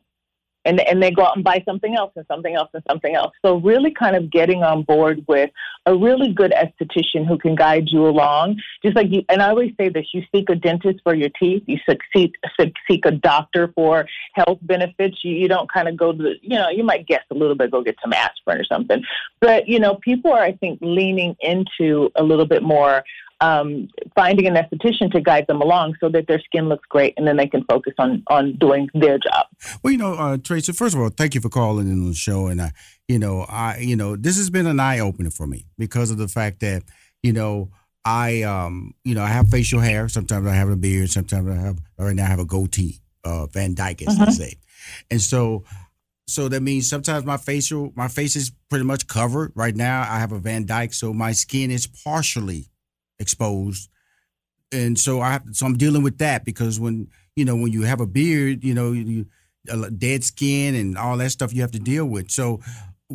and 0.65 0.81
and 0.81 1.03
they 1.03 1.11
go 1.11 1.25
out 1.25 1.37
and 1.37 1.45
buy 1.45 1.63
something 1.65 1.95
else 1.95 2.13
and 2.17 2.27
something 2.27 2.55
else 2.55 2.69
and 2.75 2.83
something 2.89 3.15
else. 3.15 3.33
So 3.45 3.57
really, 3.57 3.91
kind 3.91 4.17
of 4.17 4.31
getting 4.31 4.63
on 4.63 4.83
board 4.83 5.25
with 5.27 5.51
a 5.87 5.95
really 5.95 6.33
good 6.33 6.53
esthetician 6.53 7.27
who 7.27 7.39
can 7.39 7.55
guide 7.55 7.89
you 7.89 8.07
along. 8.07 8.61
Just 8.85 8.97
like 8.97 9.11
you, 9.11 9.23
and 9.29 9.43
I 9.43 9.49
always 9.49 9.73
say 9.79 9.89
this: 9.89 10.07
you 10.13 10.23
seek 10.33 10.51
a 10.51 10.55
dentist 10.55 11.01
for 11.03 11.15
your 11.15 11.31
teeth, 11.39 11.63
you 11.67 11.79
seek 11.89 12.01
seek, 12.89 13.07
a 13.07 13.11
doctor 13.11 13.73
for 13.75 14.07
health 14.35 14.59
benefits. 14.63 15.19
You, 15.25 15.35
you 15.35 15.49
don't 15.49 15.71
kind 15.73 15.89
of 15.89 15.97
go 15.97 16.13
to 16.13 16.19
the, 16.19 16.35
you 16.43 16.57
know, 16.57 16.69
you 16.69 16.85
might 16.85 17.07
guess 17.07 17.25
a 17.31 17.35
little 17.35 17.55
bit, 17.55 17.71
go 17.71 17.83
get 17.83 17.97
some 18.03 18.13
aspirin 18.13 18.61
or 18.61 18.65
something. 18.65 19.03
But 19.41 19.69
you 19.69 19.79
know, 19.79 19.95
people 19.97 20.33
are, 20.33 20.43
I 20.43 20.53
think, 20.53 20.79
leaning 20.83 21.37
into 21.41 22.11
a 22.17 22.23
little 22.23 22.47
bit 22.47 22.63
more 22.63 23.05
um, 23.41 23.89
finding 24.15 24.47
an 24.47 24.55
esthetician 24.55 25.11
to 25.13 25.21
guide 25.21 25.47
them 25.47 25.61
along 25.61 25.95
so 26.01 26.09
that 26.11 26.27
their 26.27 26.41
skin 26.41 26.69
looks 26.69 26.87
great 26.89 27.15
and 27.17 27.27
then 27.27 27.37
they 27.37 27.47
can 27.47 27.65
focus 27.65 27.95
on 27.99 28.23
on 28.29 28.57
doing 28.59 28.89
their 28.95 29.19
job. 29.19 29.47
Well, 29.83 29.93
you 29.93 29.99
know, 29.99 30.15
uh, 30.15 30.37
Tracy. 30.37 30.73
First 30.73 30.95
of 30.95 31.01
all, 31.01 31.09
thank 31.09 31.35
you 31.35 31.41
for 31.41 31.49
calling 31.49 31.89
in 31.89 32.03
on 32.03 32.09
the 32.09 32.15
show, 32.15 32.47
and 32.49 32.61
I, 32.61 32.73
you 33.09 33.19
know, 33.19 33.43
I, 33.49 33.79
you 33.79 33.97
know, 33.97 34.17
this 34.17 34.37
has 34.37 34.51
been 34.51 34.67
an 34.67 34.81
eye 34.81 35.01
opener 35.01 35.31
for 35.31 35.47
me 35.47 35.67
because 35.79 36.11
of 36.11 36.19
the 36.19 36.29
fact 36.29 36.61
that, 36.61 36.83
you 37.23 37.33
know, 37.33 37.71
I, 38.05 38.43
um, 38.43 38.95
you 39.05 39.15
know, 39.15 39.23
I 39.23 39.29
have 39.29 39.49
facial 39.49 39.81
hair. 39.81 40.09
Sometimes 40.09 40.47
I 40.47 40.55
have 40.55 40.69
a 40.69 40.77
beard. 40.77 41.11
Sometimes 41.11 41.49
I 41.51 41.55
have, 41.55 41.79
right 41.99 42.17
now 42.17 42.25
I 42.25 42.29
have 42.29 42.39
a 42.39 42.45
goatee, 42.45 43.01
uh, 43.25 43.47
Van 43.47 43.75
Dyke, 43.75 44.03
as 44.03 44.19
they 44.19 44.27
say, 44.27 44.55
and 45.11 45.21
so. 45.21 45.65
So 46.29 46.49
that 46.49 46.63
means 46.63 46.89
sometimes 46.89 47.25
my 47.25 47.39
facial, 47.39 47.93
my 47.97 48.07
face 48.07 48.37
is 48.37 48.53
pretty 48.69 48.85
much 48.85 49.09
covered. 49.09 49.51
Right 49.57 49.75
now, 49.75 50.03
I 50.03 50.21
have 50.21 50.31
a 50.31 50.39
Van 50.39 50.65
Dyke, 50.65 50.93
so 50.93 51.13
my 51.13 51.33
skin 51.33 51.73
is 51.73 51.89
partially 51.89 52.69
exposed, 53.21 53.89
and 54.73 54.99
so 54.99 55.21
I 55.21 55.33
have, 55.33 55.45
so 55.53 55.67
I'm 55.67 55.77
dealing 55.77 56.03
with 56.03 56.19
that 56.19 56.45
because 56.45 56.81
when 56.81 57.09
you 57.37 57.45
know 57.45 57.55
when 57.55 57.73
you 57.73 57.83
have 57.83 58.01
a 58.01 58.07
beard, 58.07 58.65
you 58.65 58.75
know 58.75 58.93
you, 58.93 59.27
dead 59.97 60.25
skin 60.25 60.75
and 60.75 60.97
all 60.97 61.17
that 61.19 61.31
stuff 61.31 61.53
you 61.53 61.61
have 61.61 61.73
to 61.73 61.79
deal 61.79 62.07
with. 62.07 62.31
So, 62.31 62.61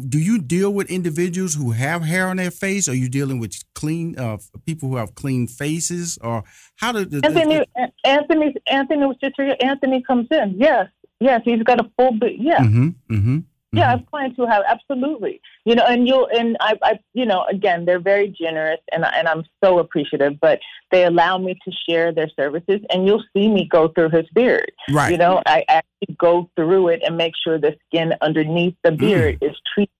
do 0.08 0.20
you 0.20 0.40
deal 0.40 0.74
with 0.74 0.90
individuals 0.90 1.56
who 1.56 1.72
have 1.72 2.04
hair 2.04 2.28
on 2.28 2.38
their 2.38 2.52
face? 2.52 2.88
Or 2.88 2.92
are 2.92 2.96
you 2.96 3.10
dealing 3.10 3.40
with 3.40 3.64
clean 3.74 4.18
uh, 4.18 4.38
people 4.66 4.90
who 4.90 4.98
have 4.98 5.16
clean 5.16 5.48
faces, 5.48 6.18
or 6.22 6.44
how 6.76 6.92
do 6.92 7.06
the, 7.06 7.26
Anthony, 7.26 7.66
Anthony, 8.04 8.56
Anthony 8.68 9.06
was 9.06 9.18
just 9.22 9.36
here. 9.38 9.56
Anthony 9.60 10.04
comes 10.04 10.28
in. 10.32 10.56
Yes, 10.58 10.88
yes, 11.20 11.42
he's 11.46 11.64
got 11.64 11.80
a 11.80 11.90
full 11.98 12.14
beard. 12.14 12.34
Yeah, 12.38 12.60
Mm-hmm, 12.60 12.90
mm-hmm. 13.10 13.40
Yeah. 13.78 13.88
I 13.88 13.90
have 13.92 14.00
mm-hmm. 14.00 14.10
clients 14.10 14.38
who 14.38 14.48
have 14.48 14.64
absolutely. 14.68 15.42
You 15.66 15.76
know, 15.76 15.84
and 15.88 16.08
you'll 16.08 16.28
and 16.34 16.58
I, 16.60 16.76
I, 16.84 17.00
you 17.14 17.26
know, 17.26 17.46
again, 17.50 17.86
they're 17.86 18.00
very 18.00 18.30
generous, 18.30 18.80
and 18.92 19.06
and 19.06 19.28
I'm 19.28 19.44
so 19.64 19.80
appreciative. 19.80 20.40
But 20.40 20.60
they 20.92 21.06
allow 21.06 21.38
me 21.38 21.58
to 21.66 21.72
share 21.90 22.14
their 22.14 22.30
services, 22.36 22.82
and 22.90 23.08
you'll 23.08 23.24
see 23.36 23.48
me 23.48 23.68
go 23.70 23.88
through 23.90 24.10
his 24.10 24.26
beard. 24.34 24.72
Right. 24.92 25.12
You 25.12 25.18
know, 25.18 25.42
I 25.46 25.64
actually 25.68 26.16
go 26.18 26.50
through 26.56 26.90
it 26.90 27.02
and 27.06 27.18
make 27.18 27.34
sure 27.44 27.60
the 27.60 27.76
skin 27.88 28.14
underneath 28.22 28.76
the 28.84 28.92
mm-hmm. 28.92 29.00
beard 29.00 29.38
is 29.42 29.56
treated. 29.74 29.92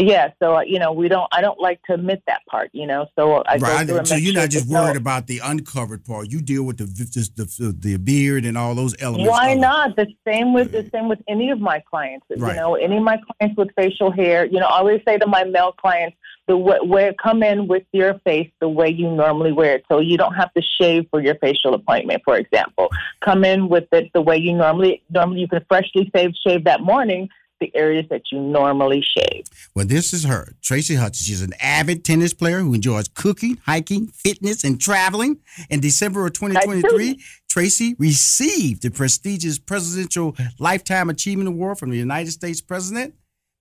Yeah, 0.00 0.30
so 0.40 0.58
uh, 0.58 0.60
you 0.60 0.78
know, 0.78 0.92
we 0.92 1.08
don't. 1.08 1.26
I 1.32 1.40
don't 1.40 1.58
like 1.58 1.82
to 1.84 1.94
admit 1.94 2.22
that 2.28 2.46
part. 2.46 2.70
You 2.72 2.86
know, 2.86 3.08
so 3.18 3.42
I 3.46 3.56
right. 3.56 4.06
So 4.06 4.14
you're 4.14 4.32
not 4.32 4.48
just 4.48 4.68
no- 4.68 4.84
worried 4.84 4.96
about 4.96 5.26
the 5.26 5.40
uncovered 5.42 6.04
part. 6.04 6.30
You 6.30 6.40
deal 6.40 6.62
with 6.62 6.78
the 6.78 6.86
just 6.86 7.36
the, 7.36 7.74
the 7.76 7.96
beard 7.96 8.44
and 8.44 8.56
all 8.56 8.76
those 8.76 8.94
elements. 9.00 9.28
Why 9.28 9.54
not? 9.54 9.96
The 9.96 10.06
same 10.24 10.54
with 10.54 10.70
the 10.70 10.88
same 10.92 11.08
with 11.08 11.18
any 11.26 11.50
of 11.50 11.58
my 11.58 11.80
clients. 11.80 12.26
Right. 12.30 12.54
You 12.54 12.60
know, 12.60 12.76
any 12.76 12.98
of 12.98 13.02
my 13.02 13.18
clients 13.40 13.58
with 13.58 13.70
facial 13.74 14.12
hair. 14.12 14.46
You 14.46 14.60
know, 14.60 14.66
I 14.66 14.78
always 14.78 15.02
say 15.04 15.18
to 15.18 15.26
my 15.26 15.42
male 15.42 15.72
clients, 15.72 16.16
the 16.46 16.56
way, 16.56 16.78
where 16.84 17.12
come 17.14 17.42
in 17.42 17.66
with 17.66 17.82
your 17.90 18.20
face 18.20 18.50
the 18.60 18.68
way 18.68 18.88
you 18.88 19.10
normally 19.10 19.50
wear 19.50 19.74
it, 19.74 19.84
so 19.88 19.98
you 19.98 20.16
don't 20.16 20.34
have 20.34 20.54
to 20.54 20.62
shave 20.80 21.08
for 21.10 21.20
your 21.20 21.34
facial 21.36 21.74
appointment. 21.74 22.22
For 22.24 22.36
example, 22.36 22.88
come 23.20 23.44
in 23.44 23.68
with 23.68 23.88
it 23.90 24.12
the 24.14 24.20
way 24.20 24.36
you 24.36 24.54
normally 24.54 25.02
normally 25.10 25.40
you 25.40 25.48
can 25.48 25.64
freshly 25.68 26.08
shave 26.14 26.34
shave 26.46 26.62
that 26.64 26.82
morning 26.82 27.28
the 27.60 27.74
areas 27.74 28.06
that 28.10 28.22
you 28.30 28.40
normally 28.40 29.02
shave. 29.02 29.44
Well, 29.74 29.86
this 29.86 30.12
is 30.12 30.24
her, 30.24 30.54
Tracy 30.62 30.94
Hudson. 30.94 31.24
She's 31.24 31.42
an 31.42 31.54
avid 31.60 32.04
tennis 32.04 32.32
player 32.32 32.60
who 32.60 32.74
enjoys 32.74 33.08
cooking, 33.08 33.58
hiking, 33.64 34.08
fitness, 34.08 34.64
and 34.64 34.80
traveling. 34.80 35.38
In 35.70 35.80
December 35.80 36.26
of 36.26 36.32
2023, 36.34 37.20
Tracy 37.48 37.96
received 37.98 38.82
the 38.82 38.90
prestigious 38.90 39.58
Presidential 39.58 40.36
Lifetime 40.58 41.10
Achievement 41.10 41.48
Award 41.48 41.78
from 41.78 41.90
the 41.90 41.96
United 41.96 42.30
States 42.30 42.60
President, 42.60 43.14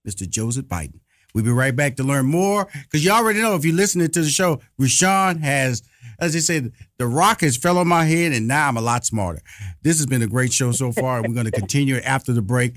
Mr. 0.08 0.28
Joseph 0.28 0.66
Biden. 0.66 1.00
We'll 1.34 1.44
be 1.44 1.52
right 1.52 1.76
back 1.76 1.98
to 1.98 2.04
learn 2.04 2.26
more 2.26 2.68
because 2.84 3.06
you 3.06 3.12
already 3.12 3.42
know 3.42 3.56
if 3.56 3.64
you're 3.64 3.76
listening 3.76 4.10
to 4.10 4.22
the 4.22 4.30
show, 4.30 4.60
Rushion 4.80 5.40
has, 5.40 5.84
as 6.20 6.34
they 6.34 6.40
said, 6.40 6.72
the 6.98 7.06
rock 7.06 7.42
has 7.42 7.56
fell 7.58 7.78
on 7.78 7.88
my 7.88 8.06
head 8.06 8.32
and 8.32 8.48
now 8.48 8.68
I'm 8.68 8.78
a 8.78 8.82
lot 8.82 9.06
smarter. 9.06 9.42
This 9.84 9.98
has 9.98 10.08
been 10.08 10.24
a 10.24 10.28
great 10.28 10.52
show 10.52 10.72
so 10.72 10.92
far, 10.92 11.20
and 11.20 11.28
we're 11.28 11.36
going 11.36 11.46
to 11.46 11.52
continue 11.52 11.96
it 11.96 12.06
after 12.06 12.34
the 12.34 12.42
break. 12.42 12.76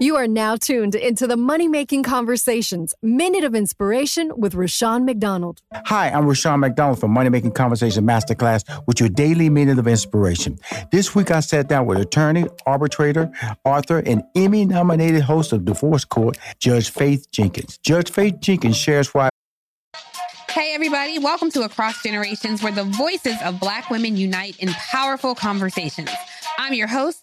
You 0.00 0.16
are 0.16 0.26
now 0.26 0.56
tuned 0.56 0.94
into 0.94 1.26
the 1.26 1.36
Money 1.36 1.68
Making 1.68 2.02
Conversations 2.02 2.94
Minute 3.02 3.44
of 3.44 3.54
Inspiration 3.54 4.32
with 4.34 4.54
Rushion 4.54 5.04
McDonald. 5.04 5.60
Hi, 5.74 6.08
I'm 6.08 6.26
Rushion 6.26 6.58
McDonald 6.58 6.98
from 6.98 7.10
Money 7.10 7.28
Making 7.28 7.52
Conversation 7.52 8.04
Masterclass 8.04 8.64
with 8.86 8.98
your 8.98 9.10
daily 9.10 9.50
minute 9.50 9.78
of 9.78 9.86
inspiration. 9.86 10.58
This 10.90 11.14
week 11.14 11.30
I 11.30 11.40
sat 11.40 11.68
down 11.68 11.84
with 11.84 11.98
attorney, 11.98 12.46
arbitrator, 12.64 13.30
author, 13.66 13.98
and 13.98 14.22
Emmy 14.34 14.64
nominated 14.64 15.20
host 15.20 15.52
of 15.52 15.66
Divorce 15.66 16.06
Court, 16.06 16.38
Judge 16.58 16.88
Faith 16.88 17.30
Jenkins. 17.30 17.76
Judge 17.76 18.10
Faith 18.10 18.40
Jenkins 18.40 18.78
shares 18.78 19.12
why. 19.12 19.28
Hey, 20.48 20.72
everybody, 20.74 21.18
welcome 21.18 21.50
to 21.50 21.62
Across 21.62 22.02
Generations, 22.02 22.62
where 22.62 22.72
the 22.72 22.84
voices 22.84 23.36
of 23.44 23.60
Black 23.60 23.90
women 23.90 24.16
unite 24.16 24.56
in 24.60 24.70
powerful 24.70 25.34
conversations. 25.34 26.10
I'm 26.58 26.72
your 26.72 26.88
host, 26.88 27.22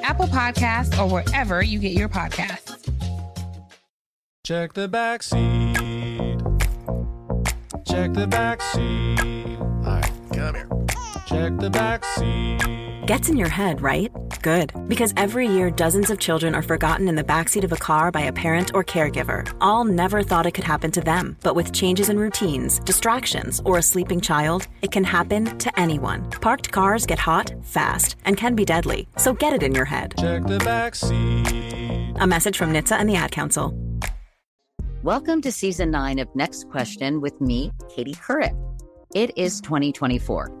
Apple 0.01 0.27
Podcasts, 0.27 0.97
or 0.97 1.07
wherever 1.11 1.61
you 1.61 1.79
get 1.79 1.93
your 1.93 2.09
podcasts. 2.09 2.77
Check 4.43 4.73
the 4.73 4.87
back 4.87 5.23
seat. 5.23 6.37
Check 7.85 8.13
the 8.13 8.27
back 8.27 8.61
seat. 8.61 9.57
All 9.59 9.81
right. 9.83 10.11
Check 11.31 11.57
the 11.59 11.69
back 11.69 12.03
seat. 12.03 13.07
Gets 13.07 13.29
in 13.29 13.37
your 13.37 13.47
head, 13.47 13.81
right? 13.81 14.11
Good. 14.41 14.73
Because 14.89 15.13
every 15.15 15.47
year, 15.47 15.71
dozens 15.71 16.09
of 16.09 16.19
children 16.19 16.53
are 16.53 16.61
forgotten 16.61 17.07
in 17.07 17.15
the 17.15 17.23
backseat 17.23 17.63
of 17.63 17.71
a 17.71 17.77
car 17.77 18.11
by 18.11 18.19
a 18.23 18.33
parent 18.33 18.71
or 18.73 18.83
caregiver. 18.83 19.49
All 19.61 19.85
never 19.85 20.23
thought 20.23 20.45
it 20.45 20.51
could 20.51 20.65
happen 20.65 20.91
to 20.91 20.99
them. 20.99 21.37
But 21.41 21.55
with 21.55 21.71
changes 21.71 22.09
in 22.09 22.19
routines, 22.19 22.79
distractions, 22.79 23.61
or 23.63 23.77
a 23.77 23.81
sleeping 23.81 24.19
child, 24.19 24.67
it 24.81 24.91
can 24.91 25.05
happen 25.05 25.57
to 25.59 25.79
anyone. 25.79 26.29
Parked 26.31 26.69
cars 26.69 27.05
get 27.05 27.17
hot, 27.17 27.53
fast, 27.63 28.17
and 28.25 28.35
can 28.35 28.53
be 28.53 28.65
deadly. 28.65 29.07
So 29.15 29.33
get 29.33 29.53
it 29.53 29.63
in 29.63 29.73
your 29.73 29.85
head. 29.85 30.15
Check 30.19 30.43
the 30.43 30.57
back 30.59 30.95
seat. 30.95 32.13
A 32.19 32.27
message 32.27 32.57
from 32.57 32.73
NHTSA 32.73 32.99
and 32.99 33.09
the 33.09 33.15
Ad 33.15 33.31
Council. 33.31 33.73
Welcome 35.01 35.41
to 35.43 35.51
season 35.53 35.91
nine 35.91 36.19
of 36.19 36.27
Next 36.35 36.69
Question 36.69 37.21
with 37.21 37.39
me, 37.39 37.71
Katie 37.89 38.15
Couric. 38.15 38.53
It 39.15 39.31
is 39.37 39.59
2024, 39.61 40.60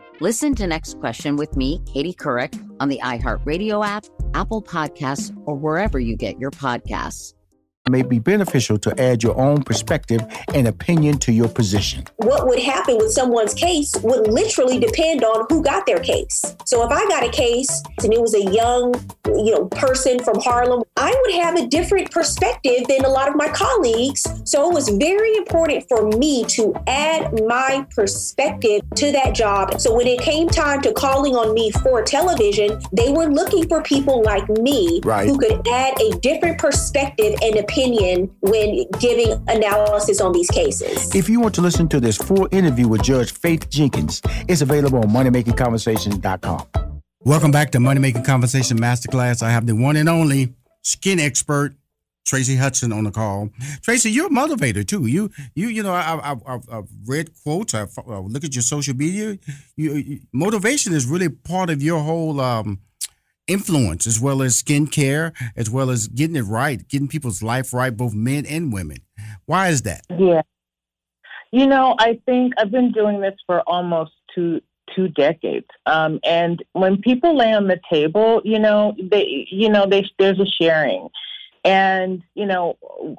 Listen 0.21 0.53
to 0.57 0.67
Next 0.67 0.99
Question 0.99 1.35
with 1.35 1.57
me, 1.57 1.81
Katie 1.91 2.13
Couric, 2.13 2.53
on 2.79 2.89
the 2.89 2.99
iHeartRadio 3.03 3.83
app, 3.83 4.05
Apple 4.35 4.61
Podcasts, 4.61 5.35
or 5.47 5.55
wherever 5.55 5.99
you 5.99 6.15
get 6.15 6.39
your 6.39 6.51
podcasts 6.51 7.33
may 7.89 8.03
be 8.03 8.19
beneficial 8.19 8.77
to 8.77 9.01
add 9.01 9.23
your 9.23 9.35
own 9.37 9.63
perspective 9.63 10.21
and 10.53 10.67
opinion 10.67 11.17
to 11.17 11.31
your 11.31 11.47
position. 11.47 12.05
What 12.17 12.47
would 12.47 12.59
happen 12.59 12.97
with 12.97 13.11
someone's 13.11 13.55
case 13.55 13.95
would 14.03 14.27
literally 14.27 14.77
depend 14.77 15.23
on 15.23 15.47
who 15.49 15.63
got 15.63 15.87
their 15.87 15.99
case. 15.99 16.55
So 16.65 16.85
if 16.85 16.91
I 16.91 17.07
got 17.07 17.23
a 17.23 17.29
case 17.29 17.81
and 18.03 18.13
it 18.13 18.21
was 18.21 18.35
a 18.35 18.43
young, 18.51 18.93
you 19.25 19.51
know, 19.51 19.65
person 19.65 20.23
from 20.23 20.39
Harlem, 20.39 20.83
I 20.95 21.09
would 21.21 21.35
have 21.41 21.55
a 21.55 21.67
different 21.67 22.11
perspective 22.11 22.83
than 22.87 23.03
a 23.03 23.09
lot 23.09 23.29
of 23.29 23.35
my 23.35 23.49
colleagues. 23.49 24.27
So 24.45 24.69
it 24.69 24.73
was 24.73 24.89
very 24.89 25.35
important 25.37 25.87
for 25.87 26.07
me 26.07 26.45
to 26.49 26.75
add 26.85 27.33
my 27.47 27.85
perspective 27.95 28.83
to 28.95 29.11
that 29.11 29.33
job. 29.33 29.81
So 29.81 29.95
when 29.95 30.05
it 30.05 30.21
came 30.21 30.47
time 30.49 30.81
to 30.81 30.93
calling 30.93 31.35
on 31.35 31.55
me 31.55 31.71
for 31.71 32.03
television, 32.03 32.79
they 32.93 33.11
were 33.11 33.27
looking 33.27 33.67
for 33.67 33.81
people 33.81 34.21
like 34.21 34.47
me 34.49 35.01
right. 35.03 35.27
who 35.27 35.39
could 35.39 35.67
add 35.67 35.99
a 35.99 36.11
different 36.19 36.59
perspective 36.59 37.33
and 37.41 37.55
opinion 37.55 37.70
opinion 37.71 38.29
when 38.41 38.85
giving 38.99 39.31
analysis 39.47 40.19
on 40.19 40.33
these 40.33 40.49
cases. 40.49 41.15
If 41.15 41.29
you 41.29 41.39
want 41.39 41.55
to 41.55 41.61
listen 41.61 41.87
to 41.89 41.99
this 41.99 42.17
full 42.17 42.47
interview 42.51 42.87
with 42.87 43.01
Judge 43.01 43.31
Faith 43.31 43.69
Jenkins, 43.69 44.21
it's 44.47 44.61
available 44.61 44.99
on 44.99 45.09
moneymakingconversations.com. 45.09 46.67
Welcome 47.23 47.51
back 47.51 47.71
to 47.71 47.79
Money 47.79 48.01
Making 48.01 48.23
Conversation 48.23 48.77
Masterclass. 48.79 49.41
I 49.43 49.51
have 49.51 49.67
the 49.67 49.75
one 49.75 49.95
and 49.95 50.09
only 50.09 50.53
skin 50.81 51.19
expert, 51.19 51.75
Tracy 52.25 52.55
Hudson 52.55 52.91
on 52.91 53.05
the 53.05 53.11
call. 53.11 53.49
Tracy, 53.83 54.11
you're 54.11 54.27
a 54.27 54.29
motivator 54.29 54.85
too. 54.85 55.05
You, 55.05 55.29
you, 55.55 55.67
you 55.67 55.83
know, 55.83 55.93
I, 55.93 56.35
have 56.71 56.87
read 57.05 57.29
quotes. 57.43 57.73
I 57.73 57.85
look 58.05 58.43
at 58.43 58.53
your 58.53 58.63
social 58.63 58.95
media. 58.95 59.37
You, 59.77 59.93
you, 59.93 60.19
motivation 60.33 60.93
is 60.93 61.05
really 61.05 61.29
part 61.29 61.69
of 61.69 61.81
your 61.81 62.01
whole 62.01 62.41
um, 62.41 62.79
influence 63.47 64.07
as 64.07 64.19
well 64.19 64.41
as 64.41 64.61
skincare, 64.61 65.33
as 65.55 65.69
well 65.69 65.89
as 65.89 66.07
getting 66.07 66.35
it 66.35 66.41
right, 66.41 66.87
getting 66.87 67.07
people's 67.07 67.43
life 67.43 67.73
right, 67.73 67.95
both 67.95 68.13
men 68.13 68.45
and 68.45 68.71
women. 68.71 68.97
Why 69.45 69.69
is 69.69 69.81
that? 69.83 70.01
Yeah. 70.09 70.41
You 71.51 71.67
know, 71.67 71.95
I 71.99 72.19
think 72.25 72.53
I've 72.57 72.71
been 72.71 72.91
doing 72.91 73.19
this 73.19 73.35
for 73.45 73.61
almost 73.61 74.13
two 74.33 74.61
two 74.95 75.07
decades. 75.09 75.67
Um, 75.85 76.19
and 76.23 76.63
when 76.73 77.01
people 77.01 77.35
lay 77.35 77.53
on 77.53 77.67
the 77.67 77.79
table, 77.91 78.41
you 78.43 78.59
know, 78.59 78.95
they 79.01 79.47
you 79.49 79.69
know, 79.69 79.85
they 79.85 80.05
there's 80.17 80.39
a 80.39 80.45
sharing. 80.45 81.09
And, 81.63 82.23
you 82.33 82.47
know, 82.47 82.77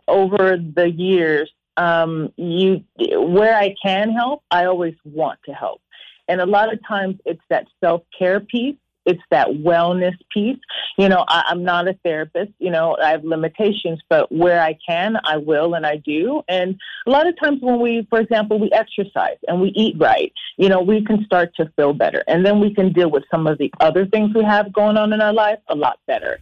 over 0.08 0.56
the 0.56 0.90
years, 0.90 1.48
um, 1.76 2.32
you 2.36 2.82
where 2.96 3.56
I 3.56 3.74
can 3.82 4.12
help, 4.12 4.42
I 4.50 4.64
always 4.64 4.94
want 5.04 5.38
to 5.46 5.52
help. 5.52 5.80
And 6.28 6.40
a 6.40 6.46
lot 6.46 6.72
of 6.72 6.78
times 6.86 7.16
it's 7.24 7.42
that 7.50 7.66
self 7.82 8.02
care 8.18 8.40
piece 8.40 8.76
it's 9.04 9.22
that 9.30 9.48
wellness 9.48 10.16
piece. 10.32 10.58
You 10.98 11.08
know, 11.08 11.24
I, 11.28 11.44
I'm 11.48 11.64
not 11.64 11.88
a 11.88 11.94
therapist. 12.04 12.52
You 12.58 12.70
know, 12.70 12.96
I 13.02 13.10
have 13.10 13.24
limitations, 13.24 14.00
but 14.08 14.30
where 14.30 14.60
I 14.60 14.78
can, 14.86 15.16
I 15.24 15.36
will 15.36 15.74
and 15.74 15.86
I 15.86 15.96
do. 15.96 16.42
And 16.48 16.78
a 17.06 17.10
lot 17.10 17.26
of 17.26 17.38
times 17.38 17.60
when 17.60 17.80
we, 17.80 18.06
for 18.10 18.20
example, 18.20 18.58
we 18.58 18.70
exercise 18.72 19.38
and 19.48 19.60
we 19.60 19.68
eat 19.70 19.96
right, 19.98 20.32
you 20.56 20.68
know, 20.68 20.80
we 20.80 21.04
can 21.04 21.24
start 21.24 21.54
to 21.56 21.70
feel 21.76 21.92
better, 21.92 22.22
and 22.26 22.44
then 22.44 22.60
we 22.60 22.74
can 22.74 22.92
deal 22.92 23.10
with 23.10 23.24
some 23.30 23.46
of 23.46 23.58
the 23.58 23.72
other 23.80 24.06
things 24.06 24.34
we 24.34 24.44
have 24.44 24.72
going 24.72 24.96
on 24.96 25.12
in 25.12 25.20
our 25.20 25.32
life 25.32 25.58
a 25.68 25.74
lot 25.74 25.98
better. 26.06 26.38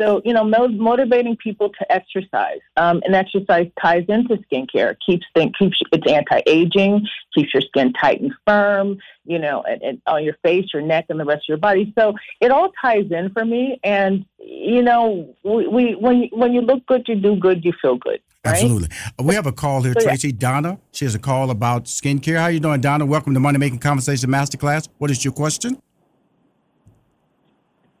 So, 0.00 0.22
you 0.24 0.32
know, 0.32 0.44
motivating 0.44 1.36
people 1.36 1.68
to 1.68 1.92
exercise, 1.92 2.60
um, 2.78 3.02
and 3.04 3.14
exercise 3.14 3.66
ties 3.82 4.04
into 4.08 4.36
skincare. 4.50 4.96
keeps 5.04 5.26
think 5.34 5.56
keeps 5.58 5.78
it's 5.92 6.10
anti-aging, 6.10 7.06
keeps 7.34 7.52
your 7.52 7.60
skin 7.60 7.92
tight 7.92 8.20
and 8.22 8.32
firm. 8.46 8.98
You 9.26 9.38
know, 9.38 9.62
and, 9.62 9.82
and 9.82 10.02
on 10.06 10.24
your 10.24 10.34
face, 10.42 10.66
your 10.72 10.82
neck, 10.82 11.06
and 11.10 11.20
the 11.20 11.24
rest 11.24 11.44
of 11.44 11.48
your 11.48 11.58
body. 11.58 11.92
So 11.98 12.14
it 12.40 12.50
all 12.50 12.72
ties 12.80 13.10
in 13.10 13.30
for 13.30 13.44
me. 13.44 13.78
And 13.84 14.24
you 14.38 14.82
know, 14.82 15.36
we, 15.44 15.68
we 15.68 15.94
when 15.96 16.22
you, 16.22 16.28
when 16.32 16.52
you 16.54 16.62
look 16.62 16.86
good, 16.86 17.06
you 17.06 17.16
do 17.16 17.36
good, 17.36 17.62
you 17.62 17.74
feel 17.82 17.96
good. 17.96 18.20
Right? 18.44 18.52
Absolutely. 18.52 18.88
Uh, 19.18 19.24
we 19.24 19.34
have 19.34 19.46
a 19.46 19.52
call 19.52 19.82
here, 19.82 19.92
so, 19.98 20.00
Tracy. 20.00 20.28
Yeah. 20.28 20.36
Donna. 20.38 20.78
She 20.92 21.04
has 21.04 21.14
a 21.14 21.18
call 21.18 21.50
about 21.50 21.84
skincare. 21.84 22.38
How 22.38 22.44
are 22.44 22.50
you 22.50 22.60
doing, 22.60 22.80
Donna? 22.80 23.04
Welcome 23.04 23.34
to 23.34 23.40
Money 23.40 23.58
Making 23.58 23.80
Conversation 23.80 24.30
Masterclass. 24.30 24.88
What 24.96 25.10
is 25.10 25.22
your 25.22 25.34
question? 25.34 25.74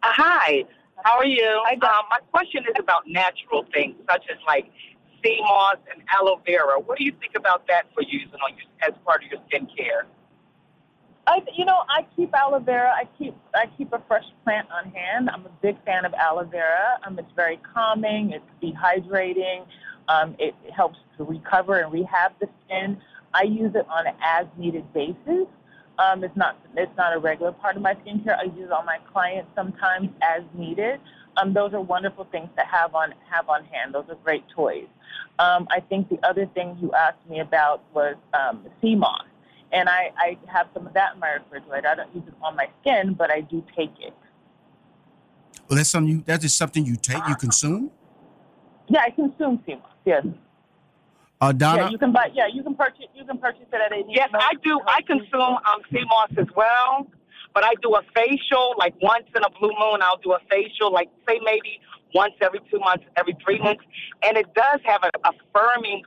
Uh, 0.02 0.12
hi. 0.12 0.64
How 1.04 1.18
are 1.18 1.26
you? 1.26 1.62
Um, 1.72 1.78
my 2.10 2.18
question 2.30 2.64
is 2.64 2.74
about 2.78 3.02
natural 3.06 3.66
things 3.72 3.94
such 4.08 4.24
as 4.30 4.38
like 4.46 4.70
sea 5.22 5.38
moss 5.40 5.76
and 5.92 6.02
aloe 6.18 6.40
vera. 6.46 6.78
What 6.78 6.98
do 6.98 7.04
you 7.04 7.12
think 7.20 7.34
about 7.36 7.66
that 7.68 7.86
for 7.94 8.02
using 8.02 8.34
on 8.34 8.56
your, 8.56 8.88
as 8.88 8.94
part 9.04 9.22
of 9.24 9.30
your 9.30 9.40
skincare? 9.48 10.08
I, 11.26 11.40
you 11.56 11.64
know, 11.64 11.84
I 11.88 12.06
keep 12.16 12.34
aloe 12.34 12.58
vera. 12.58 12.92
I 12.92 13.04
keep 13.18 13.34
I 13.54 13.66
keep 13.78 13.92
a 13.92 14.02
fresh 14.08 14.24
plant 14.44 14.68
on 14.70 14.90
hand. 14.90 15.30
I'm 15.30 15.46
a 15.46 15.52
big 15.62 15.82
fan 15.84 16.04
of 16.04 16.12
aloe 16.14 16.44
vera. 16.44 16.98
Um, 17.06 17.18
it's 17.18 17.32
very 17.36 17.60
calming. 17.74 18.32
It's 18.32 18.44
dehydrating. 18.62 19.66
Um, 20.08 20.34
it 20.38 20.54
helps 20.74 20.98
to 21.18 21.24
recover 21.24 21.78
and 21.78 21.92
rehab 21.92 22.32
the 22.40 22.48
skin. 22.64 23.00
I 23.32 23.42
use 23.44 23.72
it 23.74 23.86
on 23.88 24.06
an 24.06 24.14
as 24.24 24.46
needed 24.58 24.92
basis. 24.92 25.46
Um, 25.98 26.24
it's 26.24 26.36
not 26.36 26.56
it's 26.76 26.96
not 26.96 27.14
a 27.14 27.18
regular 27.18 27.52
part 27.52 27.76
of 27.76 27.82
my 27.82 27.94
skincare. 27.94 28.38
I 28.38 28.44
use 28.44 28.66
it 28.66 28.72
on 28.72 28.86
my 28.86 28.98
clients 29.12 29.50
sometimes 29.54 30.08
as 30.22 30.42
needed. 30.54 31.00
Um, 31.36 31.52
those 31.52 31.72
are 31.74 31.80
wonderful 31.80 32.26
things 32.32 32.48
to 32.56 32.64
have 32.64 32.94
on 32.94 33.14
have 33.30 33.48
on 33.48 33.64
hand. 33.64 33.94
Those 33.94 34.04
are 34.08 34.16
great 34.16 34.44
toys. 34.48 34.86
Um, 35.38 35.68
I 35.70 35.80
think 35.80 36.08
the 36.08 36.18
other 36.26 36.46
thing 36.46 36.76
you 36.80 36.92
asked 36.92 37.28
me 37.28 37.40
about 37.40 37.82
was 37.94 38.16
um, 38.34 38.66
sea 38.80 38.94
moss, 38.94 39.24
and 39.72 39.88
I, 39.88 40.10
I 40.16 40.38
have 40.46 40.68
some 40.74 40.86
of 40.86 40.94
that 40.94 41.14
in 41.14 41.20
my 41.20 41.32
refrigerator. 41.32 41.88
I 41.88 41.94
don't 41.94 42.14
use 42.14 42.24
it 42.26 42.34
on 42.42 42.56
my 42.56 42.68
skin, 42.80 43.14
but 43.14 43.30
I 43.30 43.40
do 43.40 43.64
take 43.76 43.92
it. 44.00 44.14
Well, 45.68 45.76
that's 45.76 45.90
something 45.90 46.16
you, 46.16 46.22
that 46.26 46.42
is 46.44 46.54
something 46.54 46.84
you 46.84 46.96
take, 46.96 47.26
you 47.28 47.36
consume. 47.36 47.90
Yeah, 48.88 49.02
I 49.06 49.10
consume 49.10 49.62
sea 49.66 49.74
moss. 49.74 49.92
Yes. 50.04 50.26
Uh, 51.40 51.52
Donna, 51.52 51.84
yeah, 51.84 51.90
you 51.90 51.98
can 51.98 52.12
buy. 52.12 52.28
Yeah, 52.34 52.46
you 52.52 52.62
can 52.62 52.74
purchase. 52.74 53.06
You 53.14 53.24
can 53.24 53.38
purchase 53.38 53.64
it 53.72 53.74
at 53.74 53.92
a. 53.92 54.02
Yes, 54.08 54.28
I 54.34 54.52
do. 54.62 54.78
I 54.86 55.00
consume 55.02 55.56
um, 55.64 55.80
sea 55.90 56.04
moss 56.04 56.28
as 56.36 56.46
well, 56.54 57.06
but 57.54 57.64
I 57.64 57.72
do 57.80 57.94
a 57.94 58.02
facial 58.14 58.74
like 58.76 58.94
once 59.00 59.24
in 59.34 59.42
a 59.42 59.50
blue 59.58 59.72
moon. 59.78 60.02
I'll 60.02 60.18
do 60.18 60.32
a 60.32 60.38
facial 60.50 60.92
like 60.92 61.08
say 61.26 61.40
maybe 61.42 61.80
once 62.14 62.34
every 62.42 62.60
two 62.70 62.78
months, 62.80 63.04
every 63.16 63.34
three 63.42 63.58
months, 63.58 63.82
and 64.22 64.36
it 64.36 64.52
does 64.54 64.80
have 64.84 65.02
a 65.02 65.10
affirming 65.24 66.02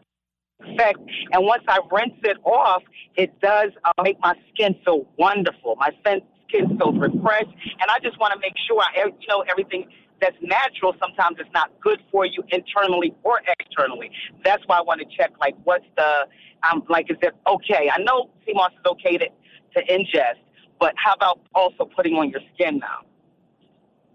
effect. 0.59 0.99
And 1.31 1.45
once 1.45 1.63
I 1.67 1.79
rinse 1.91 2.19
it 2.23 2.37
off, 2.43 2.83
it 3.15 3.39
does 3.41 3.71
uh, 3.85 4.03
make 4.03 4.19
my 4.19 4.35
skin 4.53 4.75
feel 4.85 5.07
wonderful. 5.17 5.77
My 5.77 5.89
skin 6.01 6.21
skin 6.47 6.77
feels 6.77 6.95
refreshed, 6.97 7.53
and 7.81 7.89
I 7.89 7.97
just 8.03 8.19
want 8.19 8.33
to 8.33 8.39
make 8.39 8.53
sure 8.67 8.79
I, 8.79 9.05
you 9.05 9.27
know, 9.27 9.43
everything 9.49 9.87
that's 10.23 10.37
natural 10.41 10.95
sometimes 11.01 11.35
it's 11.39 11.53
not 11.53 11.69
good 11.81 11.99
for 12.09 12.25
you 12.25 12.41
internally 12.51 13.13
or 13.23 13.41
externally. 13.59 14.09
That's 14.45 14.63
why 14.67 14.77
I 14.77 14.81
want 14.81 15.01
to 15.01 15.17
check 15.17 15.31
like 15.41 15.55
what's 15.65 15.85
the 15.97 16.27
I'm 16.63 16.81
like 16.87 17.11
is 17.11 17.17
it 17.21 17.33
okay? 17.45 17.91
I 17.91 18.01
know 18.01 18.29
sea 18.45 18.53
moss 18.53 18.71
is 18.71 18.85
okay 18.85 19.17
to, 19.17 19.25
to 19.27 19.79
ingest, 19.91 20.39
but 20.79 20.93
how 20.95 21.13
about 21.13 21.41
also 21.53 21.83
putting 21.93 22.13
on 22.15 22.29
your 22.29 22.39
skin 22.53 22.79
now? 22.79 22.99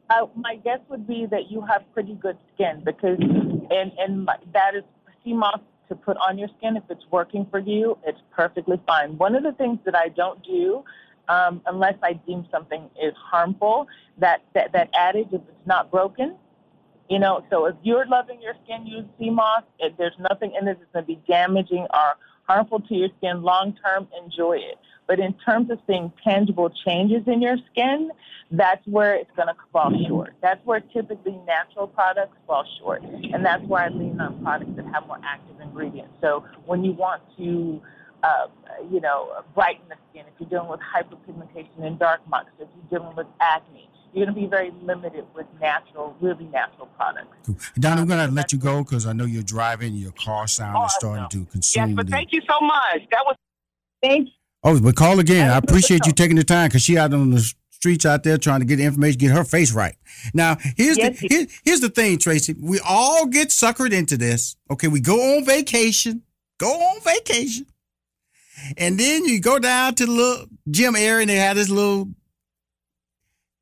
Uh, 0.08 0.26
my 0.34 0.56
guess 0.56 0.78
would 0.88 1.06
be 1.06 1.26
that 1.30 1.50
you 1.50 1.60
have 1.60 1.82
pretty 1.92 2.14
good 2.14 2.38
skin 2.54 2.80
because, 2.84 3.18
and 3.20 3.92
and 3.98 4.26
that 4.54 4.74
is 4.74 4.84
sea 5.22 5.34
moss 5.34 5.60
to 5.90 5.94
put 5.94 6.16
on 6.16 6.38
your 6.38 6.48
skin. 6.56 6.78
If 6.78 6.84
it's 6.88 7.04
working 7.10 7.46
for 7.50 7.58
you, 7.58 7.98
it's 8.06 8.20
perfectly 8.34 8.80
fine. 8.86 9.18
One 9.18 9.34
of 9.34 9.42
the 9.42 9.52
things 9.52 9.78
that 9.84 9.94
I 9.94 10.08
don't 10.08 10.42
do 10.42 10.84
um, 11.28 11.62
unless 11.66 11.94
I 12.02 12.14
deem 12.14 12.46
something 12.50 12.88
is 13.02 13.14
harmful. 13.16 13.86
That, 14.18 14.42
that, 14.54 14.72
that 14.72 14.90
adage, 14.98 15.28
if 15.32 15.42
it's 15.48 15.66
not 15.66 15.90
broken, 15.90 16.36
you 17.08 17.18
know, 17.18 17.44
so 17.50 17.66
if 17.66 17.76
you're 17.82 18.06
loving 18.06 18.40
your 18.42 18.54
skin, 18.64 18.86
use 18.86 19.04
moss. 19.18 19.62
If 19.78 19.96
there's 19.96 20.16
nothing 20.30 20.52
in 20.60 20.68
it 20.68 20.78
that's 20.78 20.92
going 20.92 21.04
to 21.04 21.06
be 21.06 21.20
damaging 21.26 21.86
or 21.94 22.14
harmful 22.44 22.80
to 22.80 22.94
your 22.94 23.08
skin 23.18 23.42
long 23.42 23.76
term, 23.84 24.08
enjoy 24.22 24.56
it. 24.56 24.78
But 25.06 25.18
in 25.18 25.32
terms 25.34 25.70
of 25.70 25.78
seeing 25.86 26.12
tangible 26.22 26.70
changes 26.86 27.22
in 27.26 27.40
your 27.40 27.56
skin, 27.72 28.10
that's 28.50 28.86
where 28.86 29.14
it's 29.14 29.30
going 29.36 29.48
to 29.48 29.54
fall 29.72 29.90
short. 30.06 30.34
That's 30.42 30.64
where 30.66 30.80
typically 30.80 31.38
natural 31.46 31.86
products 31.86 32.36
fall 32.46 32.66
short. 32.78 33.02
And 33.02 33.44
that's 33.44 33.62
why 33.62 33.86
I 33.86 33.88
lean 33.88 34.20
on 34.20 34.42
products 34.42 34.72
that 34.76 34.84
have 34.92 35.06
more 35.06 35.18
active 35.24 35.60
ingredients. 35.62 36.12
So 36.20 36.44
when 36.66 36.84
you 36.84 36.92
want 36.92 37.22
to 37.38 37.80
uh, 38.22 38.46
you 38.90 39.00
know, 39.00 39.32
brighten 39.54 39.88
the 39.88 39.96
skin, 40.10 40.24
if 40.26 40.34
you're 40.38 40.48
dealing 40.48 40.68
with 40.68 40.80
hyperpigmentation 40.80 41.84
and 41.84 41.98
dark 41.98 42.20
marks, 42.28 42.50
if 42.58 42.68
you're 42.90 43.00
dealing 43.00 43.16
with 43.16 43.26
acne, 43.40 43.88
you're 44.12 44.24
going 44.24 44.34
to 44.34 44.40
be 44.40 44.46
very 44.46 44.72
limited 44.82 45.24
with 45.34 45.46
natural, 45.60 46.16
really 46.20 46.46
natural 46.46 46.86
products. 46.96 47.36
Cool. 47.44 47.56
Don, 47.78 47.98
I'm 47.98 48.06
going 48.06 48.26
to 48.26 48.34
let 48.34 48.52
you 48.52 48.58
go 48.58 48.82
because 48.82 49.06
I 49.06 49.12
know 49.12 49.24
you're 49.24 49.42
driving. 49.42 49.94
Your 49.94 50.12
car 50.12 50.46
sound 50.48 50.76
awesome. 50.76 50.86
is 50.86 50.92
starting 50.94 51.28
to 51.40 51.50
consume. 51.50 51.90
Yes, 51.90 51.96
but 51.96 52.08
thank 52.08 52.32
you 52.32 52.40
so 52.48 52.64
much. 52.64 53.02
That 53.10 53.22
was 53.26 53.36
thanks. 54.02 54.30
Oh, 54.64 54.80
but 54.80 54.96
call 54.96 55.20
again. 55.20 55.50
I 55.50 55.58
appreciate 55.58 56.06
you 56.06 56.12
taking 56.12 56.36
the 56.36 56.44
time 56.44 56.68
because 56.68 56.82
she 56.82 56.98
out 56.98 57.12
on 57.12 57.30
the 57.30 57.52
streets 57.70 58.04
out 58.04 58.24
there 58.24 58.38
trying 58.38 58.60
to 58.60 58.66
get 58.66 58.80
information, 58.80 59.18
get 59.18 59.30
her 59.30 59.44
face 59.44 59.72
right. 59.72 59.94
Now, 60.34 60.56
here's 60.76 60.98
yes, 60.98 61.20
the 61.20 61.28
here, 61.28 61.46
here's 61.64 61.80
the 61.80 61.88
thing, 61.88 62.18
Tracy. 62.18 62.56
We 62.60 62.80
all 62.80 63.26
get 63.26 63.48
suckered 63.48 63.92
into 63.92 64.16
this. 64.16 64.56
Okay, 64.70 64.88
we 64.88 65.00
go 65.00 65.36
on 65.36 65.44
vacation, 65.44 66.22
go 66.58 66.70
on 66.70 67.00
vacation 67.02 67.66
and 68.76 68.98
then 68.98 69.24
you 69.24 69.40
go 69.40 69.58
down 69.58 69.94
to 69.96 70.06
the 70.06 70.12
little 70.12 70.46
gym 70.70 70.96
area 70.96 71.20
and 71.20 71.30
they 71.30 71.36
have 71.36 71.56
this 71.56 71.68
little, 71.68 72.10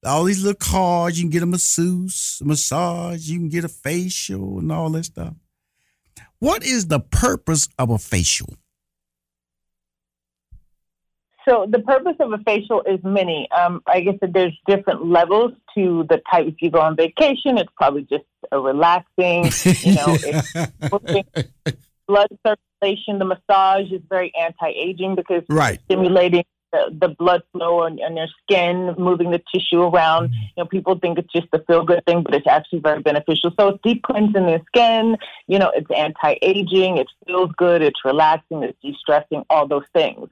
all 0.04 0.24
these 0.24 0.42
little 0.42 0.58
cards. 0.58 1.18
You 1.18 1.24
can 1.24 1.30
get 1.30 1.42
a 1.42 1.46
masseuse, 1.46 2.38
a 2.42 2.44
massage, 2.44 3.28
you 3.28 3.38
can 3.38 3.48
get 3.48 3.64
a 3.64 3.68
facial 3.68 4.58
and 4.58 4.70
all 4.72 4.90
that 4.90 5.04
stuff. 5.04 5.34
What 6.38 6.64
is 6.64 6.88
the 6.88 7.00
purpose 7.00 7.68
of 7.78 7.90
a 7.90 7.98
facial? 7.98 8.54
So 11.48 11.66
the 11.68 11.78
purpose 11.78 12.16
of 12.18 12.32
a 12.32 12.38
facial 12.38 12.82
is 12.82 12.98
many. 13.04 13.48
Um, 13.56 13.80
I 13.86 14.00
guess 14.00 14.16
that 14.20 14.32
there's 14.32 14.56
different 14.66 15.06
levels 15.06 15.52
to 15.76 16.04
the 16.10 16.20
type. 16.30 16.46
If 16.46 16.56
you 16.60 16.70
go 16.70 16.80
on 16.80 16.96
vacation, 16.96 17.56
it's 17.56 17.70
probably 17.76 18.02
just 18.02 18.24
a 18.50 18.58
relaxing, 18.58 19.44
you 19.82 19.94
know, 19.94 20.16
blood 22.08 22.28
circulation. 22.44 22.56
The 22.86 23.24
massage 23.24 23.90
is 23.90 24.00
very 24.08 24.32
anti-aging 24.40 25.16
because 25.16 25.42
right. 25.48 25.80
stimulating 25.86 26.44
the, 26.72 26.96
the 27.00 27.08
blood 27.08 27.42
flow 27.52 27.82
on, 27.82 27.98
on 28.00 28.16
your 28.16 28.28
skin, 28.42 28.94
moving 28.96 29.30
the 29.30 29.42
tissue 29.52 29.82
around. 29.82 30.28
Mm-hmm. 30.28 30.42
You 30.56 30.62
know, 30.62 30.66
people 30.66 30.98
think 30.98 31.18
it's 31.18 31.32
just 31.32 31.48
a 31.52 31.58
feel-good 31.64 32.04
thing, 32.06 32.22
but 32.22 32.34
it's 32.34 32.46
actually 32.46 32.80
very 32.80 33.02
beneficial. 33.02 33.52
So 33.58 33.68
it's 33.68 33.78
deep 33.82 34.02
cleansing 34.02 34.46
the 34.46 34.60
skin. 34.66 35.16
You 35.48 35.58
know, 35.58 35.72
it's 35.74 35.90
anti-aging. 35.90 36.98
It 36.98 37.08
feels 37.26 37.50
good. 37.56 37.82
It's 37.82 38.04
relaxing. 38.04 38.62
It's 38.62 38.78
de-stressing. 38.82 39.44
All 39.50 39.66
those 39.66 39.86
things. 39.92 40.28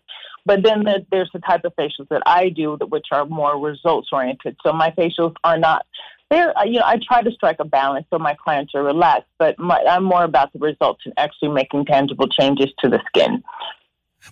But 0.47 0.63
then 0.63 0.85
there's 1.11 1.31
the 1.33 1.41
type 1.41 1.65
of 1.65 1.75
facials 1.77 2.09
that 2.11 2.23
I 2.27 2.51
do, 2.51 2.77
that 2.79 2.87
which 2.87 3.07
are 3.13 3.25
more 3.25 3.59
results 3.59 4.09
oriented. 4.13 4.57
So 4.63 4.73
my 4.73 4.91
facials 4.91 5.35
are 5.43 5.59
not 5.59 5.87
there, 6.31 6.57
uh, 6.59 6.65
you 6.65 6.79
know, 6.81 6.87
I 6.87 6.99
try 7.07 7.23
to 7.23 7.31
strike 7.31 7.57
a 7.61 7.65
balance 7.65 8.07
so 8.11 8.19
my 8.19 8.35
clients 8.35 8.75
are 8.75 8.83
relaxed, 8.83 9.29
but 9.39 9.59
my, 9.59 9.79
I'm 9.89 10.05
more 10.05 10.25
about 10.25 10.53
the 10.53 10.59
results 10.59 11.03
and 11.05 11.15
actually 11.17 11.51
making 11.51 11.85
tangible 11.87 12.29
changes 12.29 12.71
to 12.81 12.89
the 12.89 13.01
skin. 13.07 13.43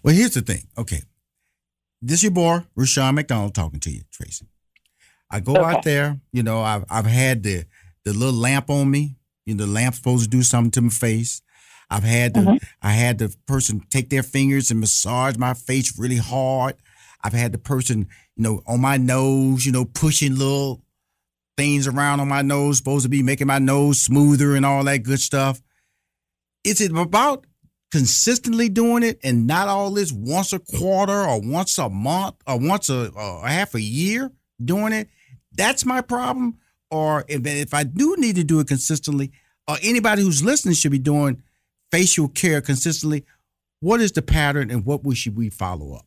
Well, 0.02 0.14
here's 0.14 0.34
the 0.34 0.40
thing. 0.40 0.66
Okay. 0.76 1.02
This 2.00 2.18
is 2.18 2.24
your 2.24 2.32
boy, 2.32 2.60
Rushion 2.74 3.14
McDonald, 3.14 3.54
talking 3.54 3.80
to 3.80 3.90
you, 3.90 4.02
Tracy. 4.10 4.46
I 5.30 5.40
go 5.40 5.52
okay. 5.52 5.64
out 5.64 5.82
there, 5.84 6.20
you 6.32 6.42
know, 6.42 6.60
I've, 6.60 6.84
I've 6.90 7.06
had 7.06 7.42
the, 7.42 7.64
the 8.04 8.12
little 8.12 8.34
lamp 8.34 8.68
on 8.70 8.90
me. 8.90 9.16
You 9.46 9.54
know, 9.54 9.66
the 9.66 9.72
lamp's 9.72 9.98
supposed 9.98 10.24
to 10.24 10.30
do 10.30 10.42
something 10.42 10.70
to 10.72 10.82
my 10.82 10.88
face. 10.88 11.42
I've 11.92 12.04
had 12.04 12.32
the 12.32 12.40
mm-hmm. 12.40 12.56
I 12.80 12.92
had 12.92 13.18
the 13.18 13.34
person 13.46 13.82
take 13.90 14.08
their 14.08 14.22
fingers 14.22 14.70
and 14.70 14.80
massage 14.80 15.36
my 15.36 15.52
face 15.52 15.98
really 15.98 16.16
hard. 16.16 16.76
I've 17.22 17.34
had 17.34 17.52
the 17.52 17.58
person, 17.58 18.08
you 18.34 18.42
know, 18.42 18.62
on 18.66 18.80
my 18.80 18.96
nose, 18.96 19.66
you 19.66 19.72
know, 19.72 19.84
pushing 19.84 20.36
little 20.36 20.82
things 21.58 21.86
around 21.86 22.20
on 22.20 22.28
my 22.28 22.40
nose, 22.40 22.78
supposed 22.78 23.02
to 23.02 23.10
be 23.10 23.22
making 23.22 23.46
my 23.46 23.58
nose 23.58 24.00
smoother 24.00 24.56
and 24.56 24.64
all 24.64 24.82
that 24.84 25.02
good 25.02 25.20
stuff. 25.20 25.60
Is 26.64 26.80
it 26.80 26.96
about 26.96 27.46
consistently 27.90 28.70
doing 28.70 29.02
it 29.02 29.18
and 29.22 29.46
not 29.46 29.68
all 29.68 29.90
this 29.90 30.12
once 30.12 30.54
a 30.54 30.60
quarter 30.60 31.12
or 31.12 31.42
once 31.42 31.76
a 31.76 31.90
month 31.90 32.36
or 32.46 32.58
once 32.58 32.88
a, 32.88 33.10
a 33.14 33.50
half 33.50 33.74
a 33.74 33.82
year 33.82 34.32
doing 34.64 34.94
it? 34.94 35.08
That's 35.54 35.84
my 35.84 36.00
problem. 36.00 36.56
Or 36.90 37.26
if, 37.28 37.46
if 37.46 37.74
I 37.74 37.84
do 37.84 38.16
need 38.16 38.36
to 38.36 38.44
do 38.44 38.60
it 38.60 38.68
consistently, 38.68 39.30
or 39.68 39.76
anybody 39.82 40.22
who's 40.22 40.42
listening 40.42 40.74
should 40.74 40.90
be 40.90 40.98
doing 40.98 41.42
facial 41.92 42.26
care 42.26 42.60
consistently, 42.60 43.24
what 43.80 44.00
is 44.00 44.12
the 44.12 44.22
pattern 44.22 44.70
and 44.70 44.84
what 44.84 45.04
we 45.04 45.14
should 45.14 45.36
we 45.36 45.50
follow 45.50 45.94
up? 45.94 46.06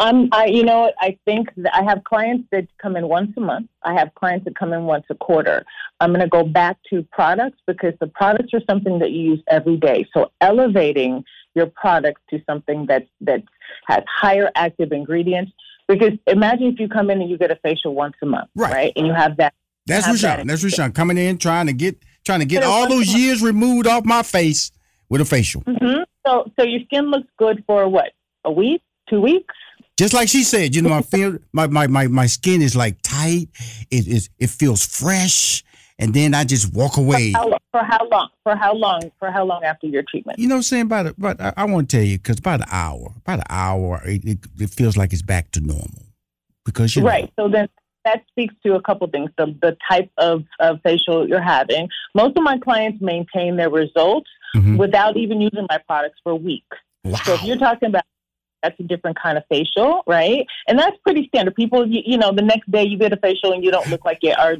Um, 0.00 0.28
I, 0.30 0.46
you 0.46 0.62
know, 0.62 0.92
I 1.00 1.18
think 1.24 1.48
I 1.72 1.82
have 1.82 2.04
clients 2.04 2.48
that 2.52 2.68
come 2.80 2.96
in 2.96 3.08
once 3.08 3.32
a 3.36 3.40
month. 3.40 3.68
I 3.82 3.94
have 3.94 4.14
clients 4.14 4.44
that 4.44 4.56
come 4.56 4.72
in 4.72 4.84
once 4.84 5.04
a 5.10 5.16
quarter. 5.16 5.64
I'm 5.98 6.10
going 6.10 6.20
to 6.20 6.28
go 6.28 6.44
back 6.44 6.78
to 6.90 7.02
products 7.10 7.58
because 7.66 7.94
the 8.00 8.06
products 8.06 8.54
are 8.54 8.60
something 8.70 9.00
that 9.00 9.10
you 9.10 9.32
use 9.32 9.42
every 9.48 9.76
day. 9.76 10.06
So 10.14 10.30
elevating 10.40 11.24
your 11.56 11.66
products 11.66 12.20
to 12.30 12.40
something 12.46 12.86
that 12.86 13.08
that 13.22 13.42
has 13.88 14.04
higher 14.08 14.50
active 14.54 14.92
ingredients. 14.92 15.50
Because 15.88 16.12
imagine 16.28 16.68
if 16.68 16.78
you 16.78 16.88
come 16.88 17.10
in 17.10 17.20
and 17.20 17.28
you 17.28 17.36
get 17.36 17.50
a 17.50 17.56
facial 17.56 17.94
once 17.94 18.14
a 18.22 18.26
month, 18.26 18.50
right? 18.54 18.72
right? 18.72 18.92
And 18.94 19.04
you 19.04 19.14
have 19.14 19.36
that. 19.38 19.54
That's. 19.86 20.06
That 20.20 20.46
That's 20.46 20.62
Rushion 20.62 20.92
coming 20.92 21.18
in 21.18 21.38
trying 21.38 21.66
to 21.66 21.72
get 21.72 22.00
trying 22.28 22.40
to 22.40 22.46
get 22.46 22.62
all 22.62 22.86
those 22.86 23.08
years 23.14 23.42
removed 23.42 23.86
off 23.86 24.04
my 24.04 24.22
face 24.22 24.70
with 25.08 25.22
a 25.22 25.24
facial. 25.24 25.62
Mm-hmm. 25.62 26.02
So 26.26 26.52
so 26.58 26.66
your 26.66 26.80
skin 26.84 27.06
looks 27.06 27.28
good 27.38 27.64
for 27.66 27.88
what? 27.88 28.12
A 28.44 28.52
week? 28.52 28.82
Two 29.08 29.22
weeks? 29.22 29.54
Just 29.96 30.12
like 30.12 30.28
she 30.28 30.44
said, 30.44 30.76
you 30.76 30.82
know, 30.82 30.90
my 30.90 31.00
feel 31.00 31.38
my, 31.52 31.66
my, 31.66 31.86
my, 31.86 32.06
my 32.06 32.26
skin 32.26 32.60
is 32.60 32.76
like 32.76 33.00
tight. 33.02 33.48
It 33.90 34.06
is 34.06 34.28
it 34.38 34.50
feels 34.50 34.84
fresh. 34.84 35.64
And 36.00 36.14
then 36.14 36.32
I 36.32 36.44
just 36.44 36.72
walk 36.72 36.96
away. 36.96 37.32
For 37.32 37.38
how, 37.38 37.58
for 37.72 37.82
how 37.82 38.08
long? 38.08 38.28
For 38.44 38.54
how 38.54 38.74
long? 38.74 39.10
For 39.18 39.30
how 39.32 39.44
long 39.44 39.64
after 39.64 39.88
your 39.88 40.04
treatment? 40.08 40.38
You 40.38 40.46
know 40.46 40.54
what 40.54 40.58
I'm 40.58 40.62
saying? 40.62 40.82
About, 40.82 41.06
about 41.06 41.40
I, 41.40 41.54
I 41.56 41.64
want 41.64 41.88
to 41.88 41.96
tell 41.96 42.06
you, 42.06 42.18
because 42.18 42.38
about 42.38 42.60
an 42.60 42.68
hour, 42.70 43.14
about 43.16 43.40
an 43.40 43.46
hour, 43.48 44.00
it, 44.04 44.24
it, 44.24 44.38
it, 44.60 44.70
feels 44.70 44.96
like 44.96 45.12
it's 45.12 45.22
back 45.22 45.50
to 45.52 45.60
normal. 45.60 46.04
Because 46.64 46.94
you 46.94 47.02
Right. 47.04 47.32
So 47.34 47.48
then 47.48 47.68
that 48.04 48.22
speaks 48.28 48.54
to 48.64 48.74
a 48.74 48.82
couple 48.82 49.06
things. 49.08 49.30
The, 49.36 49.54
the 49.60 49.76
type 49.88 50.10
of, 50.16 50.44
of 50.60 50.80
facial 50.82 51.28
you're 51.28 51.42
having. 51.42 51.88
Most 52.14 52.36
of 52.36 52.42
my 52.42 52.58
clients 52.58 53.00
maintain 53.00 53.56
their 53.56 53.70
results 53.70 54.30
mm-hmm. 54.54 54.76
without 54.76 55.16
even 55.16 55.40
using 55.40 55.66
my 55.68 55.78
products 55.86 56.18
for 56.22 56.34
weeks. 56.34 56.76
Wow. 57.04 57.18
So 57.24 57.34
if 57.34 57.44
you're 57.44 57.56
talking 57.56 57.88
about 57.88 58.04
that's 58.62 58.78
a 58.80 58.82
different 58.82 59.16
kind 59.20 59.38
of 59.38 59.44
facial, 59.48 60.02
right? 60.06 60.44
And 60.66 60.78
that's 60.78 60.96
pretty 61.04 61.28
standard. 61.28 61.54
People, 61.54 61.86
you, 61.86 62.02
you 62.04 62.18
know, 62.18 62.32
the 62.32 62.42
next 62.42 62.70
day 62.70 62.84
you 62.84 62.98
get 62.98 63.12
a 63.12 63.16
facial 63.16 63.52
and 63.52 63.62
you 63.62 63.70
don't 63.70 63.88
look 63.88 64.04
like 64.04 64.18
you 64.22 64.34
are. 64.36 64.56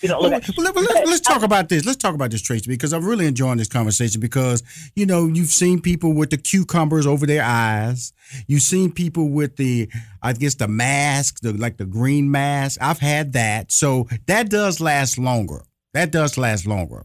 You 0.00 0.10
look 0.10 0.20
well, 0.20 0.30
well, 0.30 0.84
let's, 0.84 1.10
let's 1.10 1.20
talk 1.20 1.42
about 1.42 1.68
this. 1.68 1.84
Let's 1.84 1.96
talk 1.96 2.14
about 2.14 2.30
this, 2.30 2.40
Tracy, 2.40 2.70
because 2.70 2.92
I'm 2.92 3.04
really 3.04 3.26
enjoying 3.26 3.58
this 3.58 3.68
conversation. 3.68 4.20
Because 4.20 4.62
you 4.94 5.06
know, 5.06 5.26
you've 5.26 5.50
seen 5.50 5.80
people 5.80 6.12
with 6.12 6.30
the 6.30 6.36
cucumbers 6.36 7.04
over 7.04 7.26
their 7.26 7.42
eyes. 7.42 8.12
You've 8.46 8.62
seen 8.62 8.92
people 8.92 9.30
with 9.30 9.56
the, 9.56 9.90
I 10.22 10.34
guess, 10.34 10.54
the 10.54 10.68
mask, 10.68 11.40
the 11.40 11.52
like 11.52 11.78
the 11.78 11.86
green 11.86 12.30
mask. 12.30 12.78
I've 12.80 13.00
had 13.00 13.32
that, 13.32 13.72
so 13.72 14.06
that 14.26 14.50
does 14.50 14.80
last 14.80 15.18
longer. 15.18 15.62
That 15.94 16.12
does 16.12 16.38
last 16.38 16.64
longer. 16.66 17.04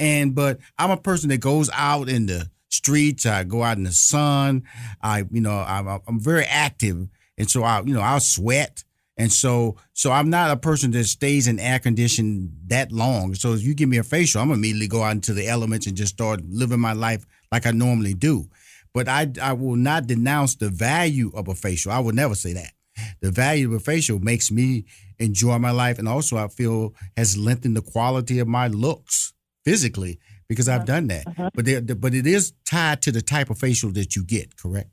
And 0.00 0.34
but 0.34 0.58
I'm 0.78 0.90
a 0.90 0.96
person 0.96 1.28
that 1.28 1.40
goes 1.40 1.70
out 1.72 2.08
in 2.08 2.26
the 2.26 2.50
streets. 2.70 3.24
I 3.24 3.44
go 3.44 3.62
out 3.62 3.76
in 3.76 3.84
the 3.84 3.92
sun. 3.92 4.64
I, 5.00 5.24
you 5.30 5.40
know, 5.40 5.64
I'm, 5.66 5.86
I'm 6.08 6.18
very 6.18 6.44
active, 6.44 7.08
and 7.38 7.48
so 7.48 7.62
I, 7.62 7.82
you 7.82 7.94
know, 7.94 8.00
I'll 8.00 8.18
sweat. 8.20 8.82
And 9.22 9.32
so, 9.32 9.76
so 9.92 10.10
I'm 10.10 10.30
not 10.30 10.50
a 10.50 10.56
person 10.56 10.90
that 10.90 11.04
stays 11.04 11.46
in 11.46 11.60
air 11.60 11.78
condition 11.78 12.52
that 12.66 12.90
long. 12.90 13.36
So 13.36 13.52
if 13.52 13.62
you 13.62 13.72
give 13.72 13.88
me 13.88 13.98
a 13.98 14.02
facial, 14.02 14.42
I'm 14.42 14.50
immediately 14.50 14.88
go 14.88 15.04
out 15.04 15.12
into 15.12 15.32
the 15.32 15.46
elements 15.46 15.86
and 15.86 15.96
just 15.96 16.14
start 16.14 16.40
living 16.44 16.80
my 16.80 16.92
life 16.92 17.24
like 17.52 17.64
I 17.64 17.70
normally 17.70 18.14
do. 18.14 18.48
But 18.92 19.06
I, 19.06 19.30
I 19.40 19.52
will 19.52 19.76
not 19.76 20.08
denounce 20.08 20.56
the 20.56 20.70
value 20.70 21.30
of 21.36 21.46
a 21.46 21.54
facial. 21.54 21.92
I 21.92 22.00
would 22.00 22.16
never 22.16 22.34
say 22.34 22.52
that. 22.54 22.72
The 23.20 23.30
value 23.30 23.68
of 23.68 23.74
a 23.74 23.78
facial 23.78 24.18
makes 24.18 24.50
me 24.50 24.86
enjoy 25.20 25.56
my 25.58 25.70
life, 25.70 26.00
and 26.00 26.08
also 26.08 26.36
I 26.36 26.48
feel 26.48 26.92
has 27.16 27.38
lengthened 27.38 27.76
the 27.76 27.80
quality 27.80 28.40
of 28.40 28.48
my 28.48 28.66
looks 28.66 29.34
physically 29.64 30.18
because 30.48 30.68
I've 30.68 30.84
done 30.84 31.06
that. 31.06 31.28
Uh-huh. 31.28 31.50
But 31.54 31.64
there, 31.64 31.80
but 31.80 32.12
it 32.12 32.26
is 32.26 32.54
tied 32.64 33.02
to 33.02 33.12
the 33.12 33.22
type 33.22 33.50
of 33.50 33.58
facial 33.58 33.92
that 33.92 34.16
you 34.16 34.24
get, 34.24 34.56
correct? 34.56 34.90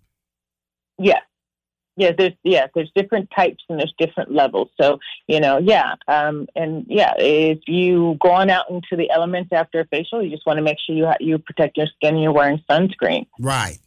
Yes. 0.99 1.23
Yeah, 1.99 2.13
there's 2.17 2.33
yeah, 2.43 2.67
there's 2.73 2.89
different 2.95 3.29
types 3.35 3.61
and 3.67 3.77
there's 3.77 3.93
different 3.99 4.31
levels. 4.31 4.69
So 4.79 4.99
you 5.27 5.41
know, 5.41 5.57
yeah, 5.57 5.95
um, 6.07 6.47
and 6.55 6.85
yeah, 6.87 7.13
if 7.17 7.59
you 7.67 8.17
go 8.21 8.31
on 8.31 8.49
out 8.49 8.69
into 8.69 8.95
the 8.95 9.11
elements 9.11 9.49
after 9.51 9.81
a 9.81 9.85
facial, 9.85 10.23
you 10.23 10.31
just 10.31 10.45
want 10.45 10.57
to 10.57 10.63
make 10.63 10.77
sure 10.79 10.95
you 10.95 11.07
ha- 11.07 11.17
you 11.19 11.37
protect 11.37 11.75
your 11.75 11.87
skin 11.87 12.15
and 12.15 12.23
you're 12.23 12.31
wearing 12.31 12.63
sunscreen. 12.69 13.27
Right. 13.37 13.79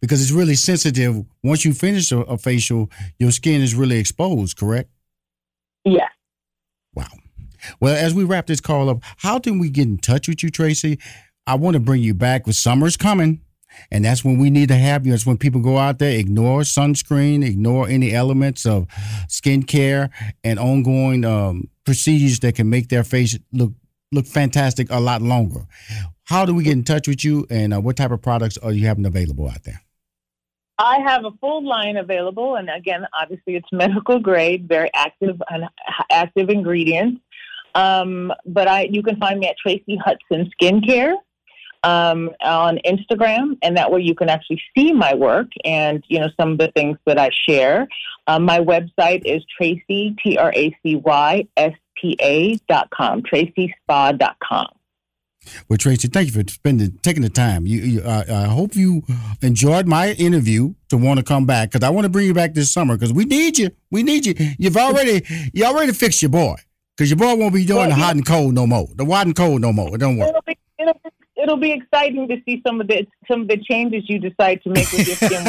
Because 0.00 0.22
it's 0.22 0.30
really 0.30 0.54
sensitive. 0.54 1.22
Once 1.44 1.66
you 1.66 1.74
finish 1.74 2.10
a, 2.10 2.20
a 2.20 2.38
facial, 2.38 2.90
your 3.18 3.30
skin 3.30 3.60
is 3.60 3.74
really 3.74 3.98
exposed, 3.98 4.56
correct? 4.56 4.88
Yeah. 5.84 6.08
Wow. 6.94 7.08
Well, 7.78 7.94
as 7.94 8.14
we 8.14 8.24
wrap 8.24 8.46
this 8.46 8.62
call 8.62 8.88
up, 8.88 9.02
how 9.18 9.38
can 9.38 9.58
we 9.58 9.68
get 9.68 9.86
in 9.86 9.98
touch 9.98 10.28
with 10.28 10.42
you, 10.42 10.48
Tracy? 10.48 10.98
I 11.46 11.56
want 11.56 11.74
to 11.74 11.80
bring 11.80 12.02
you 12.02 12.14
back 12.14 12.46
with 12.46 12.56
summer's 12.56 12.96
coming. 12.96 13.42
And 13.90 14.04
that's 14.04 14.24
when 14.24 14.38
we 14.38 14.50
need 14.50 14.68
to 14.68 14.76
have 14.76 15.06
you. 15.06 15.14
It's 15.14 15.26
when 15.26 15.38
people 15.38 15.60
go 15.60 15.78
out 15.78 15.98
there, 15.98 16.18
ignore 16.18 16.60
sunscreen, 16.60 17.44
ignore 17.44 17.88
any 17.88 18.12
elements 18.12 18.66
of 18.66 18.86
skincare 19.28 20.10
and 20.44 20.58
ongoing 20.58 21.24
um, 21.24 21.68
procedures 21.84 22.40
that 22.40 22.54
can 22.54 22.70
make 22.70 22.88
their 22.88 23.04
face 23.04 23.38
look 23.52 23.72
look 24.12 24.26
fantastic 24.26 24.88
a 24.90 25.00
lot 25.00 25.22
longer. 25.22 25.66
How 26.24 26.44
do 26.44 26.54
we 26.54 26.64
get 26.64 26.72
in 26.72 26.84
touch 26.84 27.08
with 27.08 27.24
you, 27.24 27.46
and 27.50 27.74
uh, 27.74 27.80
what 27.80 27.96
type 27.96 28.10
of 28.10 28.22
products 28.22 28.56
are 28.58 28.72
you 28.72 28.86
having 28.86 29.06
available 29.06 29.48
out 29.48 29.64
there? 29.64 29.80
I 30.78 30.98
have 31.00 31.24
a 31.24 31.30
full 31.40 31.66
line 31.66 31.96
available, 31.96 32.56
and 32.56 32.70
again, 32.70 33.06
obviously, 33.20 33.56
it's 33.56 33.68
medical 33.72 34.18
grade, 34.18 34.68
very 34.68 34.90
active 34.94 35.40
and 35.50 35.64
active 36.10 36.48
ingredients. 36.48 37.20
Um, 37.74 38.32
but 38.46 38.66
I, 38.66 38.88
you 38.90 39.02
can 39.02 39.16
find 39.16 39.38
me 39.38 39.48
at 39.48 39.56
Tracy 39.58 39.96
Hudson 40.04 40.50
Skincare 40.60 41.14
um, 41.82 42.30
on 42.42 42.78
Instagram, 42.84 43.56
and 43.62 43.76
that 43.76 43.90
way 43.90 44.00
you 44.00 44.14
can 44.14 44.28
actually 44.28 44.60
see 44.76 44.92
my 44.92 45.14
work 45.14 45.48
and 45.64 46.04
you 46.08 46.18
know 46.18 46.28
some 46.38 46.52
of 46.52 46.58
the 46.58 46.70
things 46.72 46.98
that 47.06 47.18
I 47.18 47.30
share. 47.48 47.88
Um, 48.26 48.44
my 48.44 48.58
website 48.58 49.22
is 49.24 49.42
Tracy 49.56 50.16
T 50.22 50.36
R 50.38 50.52
A 50.54 50.76
C 50.82 50.96
Y 50.96 51.46
S 51.56 51.72
P 51.96 52.16
A 52.20 52.56
dot 52.68 52.90
com, 52.90 53.22
TracySpa 53.22 54.18
dot 54.18 54.36
com. 54.42 54.68
Well, 55.68 55.78
Tracy, 55.78 56.08
thank 56.08 56.26
you 56.26 56.42
for 56.42 56.48
spending 56.50 56.98
taking 57.02 57.22
the 57.22 57.30
time. 57.30 57.66
You, 57.66 57.80
you 57.80 58.00
uh, 58.02 58.24
I 58.28 58.48
hope 58.48 58.76
you 58.76 59.02
enjoyed 59.40 59.86
my 59.86 60.12
interview 60.12 60.74
to 60.90 60.98
want 60.98 61.18
to 61.18 61.24
come 61.24 61.46
back 61.46 61.70
because 61.70 61.86
I 61.86 61.90
want 61.90 62.04
to 62.04 62.10
bring 62.10 62.26
you 62.26 62.34
back 62.34 62.52
this 62.52 62.70
summer 62.70 62.96
because 62.96 63.12
we 63.12 63.24
need 63.24 63.58
you. 63.58 63.70
We 63.90 64.02
need 64.02 64.26
you. 64.26 64.34
You've 64.58 64.76
already 64.76 65.24
you 65.54 65.64
already 65.64 65.92
fixed 65.92 66.20
your 66.20 66.30
boy 66.30 66.56
because 66.96 67.10
your 67.10 67.16
boy 67.16 67.34
won't 67.36 67.54
be 67.54 67.64
doing 67.64 67.88
the 67.88 67.94
hot 67.94 68.14
and 68.14 68.26
cold 68.26 68.54
no 68.54 68.66
more. 68.66 68.86
The 68.94 69.06
hot 69.06 69.26
and 69.26 69.34
cold 69.34 69.62
no 69.62 69.72
more. 69.72 69.94
It 69.94 69.98
don't 69.98 70.18
work. 70.18 70.34
It'll 71.42 71.56
be, 71.56 71.70
it'll, 71.70 71.70
be- 71.70 71.70
it'll 71.70 71.78
be 71.78 71.84
exciting 71.84 72.28
to 72.28 72.36
see 72.44 72.62
some 72.66 72.80
of 72.80 72.88
the 72.88 73.06
some 73.28 73.42
of 73.42 73.48
the 73.48 73.58
changes 73.58 74.08
you 74.08 74.18
decide 74.18 74.62
to 74.62 74.70
make 74.70 74.90
with 74.92 75.06
your 75.06 75.16
skin. 75.16 75.46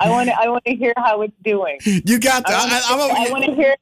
I 0.00 0.08
want 0.08 0.28
to 0.28 0.40
I 0.40 0.48
want 0.48 0.64
to 0.64 0.74
hear 0.74 0.92
how 0.96 1.22
it's 1.22 1.34
doing. 1.44 1.78
You 1.84 2.18
got 2.18 2.46
to. 2.46 2.52
I, 2.52 3.28
want 3.30 3.44
to 3.44 3.54
hear. 3.54 3.74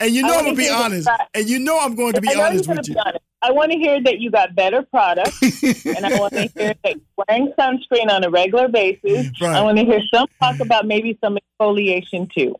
And 0.00 0.12
you 0.12 0.22
know 0.22 0.38
I'm 0.38 0.44
gonna 0.44 0.56
be 0.56 0.68
honest. 0.68 1.08
And 1.34 1.48
you 1.48 1.58
know 1.58 1.78
I'm 1.80 1.96
going 1.96 2.12
to 2.14 2.20
be 2.20 2.32
honest 2.34 2.68
with 2.68 2.88
you. 2.88 2.96
honest. 3.04 3.18
I 3.40 3.52
want 3.52 3.70
to 3.72 3.78
hear 3.78 4.02
that 4.02 4.18
you 4.18 4.30
got 4.30 4.54
better 4.54 4.82
products, 4.82 5.40
and 5.86 6.04
I 6.04 6.18
want 6.18 6.32
to 6.34 6.48
hear 6.56 6.74
that 6.82 6.96
you're 6.96 7.24
wearing 7.28 7.52
sunscreen 7.58 8.10
on 8.10 8.24
a 8.24 8.30
regular 8.30 8.68
basis. 8.68 9.30
Right. 9.40 9.56
I 9.56 9.62
want 9.62 9.78
to 9.78 9.84
hear 9.84 10.00
some 10.12 10.26
talk 10.40 10.60
about 10.60 10.86
maybe 10.86 11.18
some 11.22 11.38
exfoliation 11.60 12.32
too. 12.32 12.56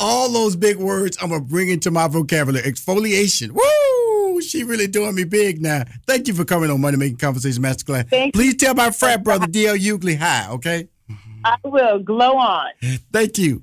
All 0.00 0.28
those 0.30 0.56
big 0.56 0.76
words 0.76 1.16
I'm 1.22 1.30
gonna 1.30 1.42
bring 1.44 1.68
into 1.68 1.90
my 1.90 2.08
vocabulary. 2.08 2.64
Exfoliation. 2.64 3.52
Woo! 3.52 4.01
She 4.42 4.64
really 4.64 4.86
doing 4.86 5.14
me 5.14 5.24
big 5.24 5.60
now. 5.60 5.84
Thank 6.06 6.28
you 6.28 6.34
for 6.34 6.44
coming 6.44 6.70
on 6.70 6.80
Money 6.80 6.96
Making 6.96 7.16
Conversation 7.18 7.62
Masterclass. 7.62 8.08
Thank 8.08 8.34
Please 8.34 8.56
tell 8.56 8.74
my 8.74 8.90
frat 8.90 9.22
brother 9.24 9.46
DL 9.46 9.78
Hughley 9.78 10.16
hi, 10.16 10.48
okay? 10.50 10.88
I 11.44 11.56
will 11.64 11.98
glow 11.98 12.36
on. 12.36 12.70
Thank 13.12 13.38
you. 13.38 13.62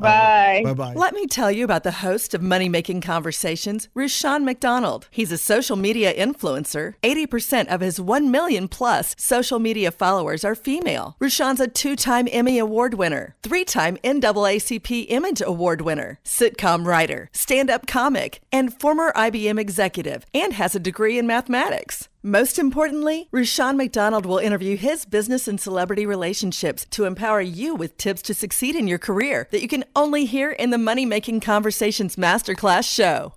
Bye. 0.00 0.62
Bye 0.64 0.74
bye. 0.74 0.94
Let 0.94 1.14
me 1.14 1.26
tell 1.26 1.50
you 1.50 1.64
about 1.64 1.84
the 1.84 2.02
host 2.02 2.34
of 2.34 2.42
Money 2.42 2.68
Making 2.68 3.00
Conversations, 3.00 3.88
Rushion 3.94 4.44
McDonald. 4.44 5.08
He's 5.10 5.32
a 5.32 5.38
social 5.38 5.76
media 5.76 6.12
influencer. 6.12 6.94
80% 7.02 7.68
of 7.68 7.80
his 7.80 8.00
1 8.00 8.30
million 8.30 8.68
plus 8.68 9.14
social 9.18 9.58
media 9.58 9.90
followers 9.90 10.44
are 10.44 10.54
female. 10.54 11.16
Rushion's 11.18 11.60
a 11.60 11.68
two 11.68 11.96
time 11.96 12.28
Emmy 12.30 12.58
Award 12.58 12.94
winner, 12.94 13.36
three 13.42 13.64
time 13.64 13.96
NAACP 14.04 15.06
Image 15.08 15.42
Award 15.44 15.80
winner, 15.82 16.18
sitcom 16.24 16.84
writer, 16.84 17.30
stand 17.32 17.70
up 17.70 17.86
comic, 17.86 18.40
and 18.52 18.78
former 18.78 19.12
IBM 19.16 19.58
executive, 19.58 20.26
and 20.34 20.52
has 20.52 20.74
a 20.74 20.80
degree 20.80 21.18
in 21.18 21.26
mathematics. 21.26 22.08
Most 22.28 22.58
importantly, 22.58 23.26
Rushion 23.32 23.78
McDonald 23.78 24.26
will 24.26 24.36
interview 24.36 24.76
his 24.76 25.06
business 25.06 25.48
and 25.48 25.58
celebrity 25.58 26.04
relationships 26.04 26.84
to 26.90 27.06
empower 27.06 27.40
you 27.40 27.74
with 27.74 27.96
tips 27.96 28.20
to 28.20 28.34
succeed 28.34 28.76
in 28.76 28.86
your 28.86 28.98
career 28.98 29.48
that 29.50 29.62
you 29.62 29.66
can 29.66 29.82
only 29.96 30.26
hear 30.26 30.50
in 30.50 30.68
the 30.68 30.76
Money 30.76 31.06
Making 31.06 31.40
Conversations 31.40 32.16
Masterclass 32.16 32.84
show. 32.84 33.32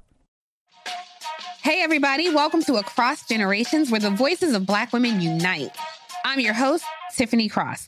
Hey, 1.63 1.82
everybody, 1.82 2.36
welcome 2.36 2.62
to 2.63 2.75
Across 2.75 3.30
Generations, 3.30 3.91
where 3.91 4.01
the 4.01 4.10
voices 4.10 4.54
of 4.54 4.65
Black 4.65 4.91
women 4.91 5.21
unite. 5.21 5.71
I'm 6.25 6.41
your 6.41 6.54
host, 6.54 6.84
Tiffany 7.15 7.47
Cross. 7.47 7.88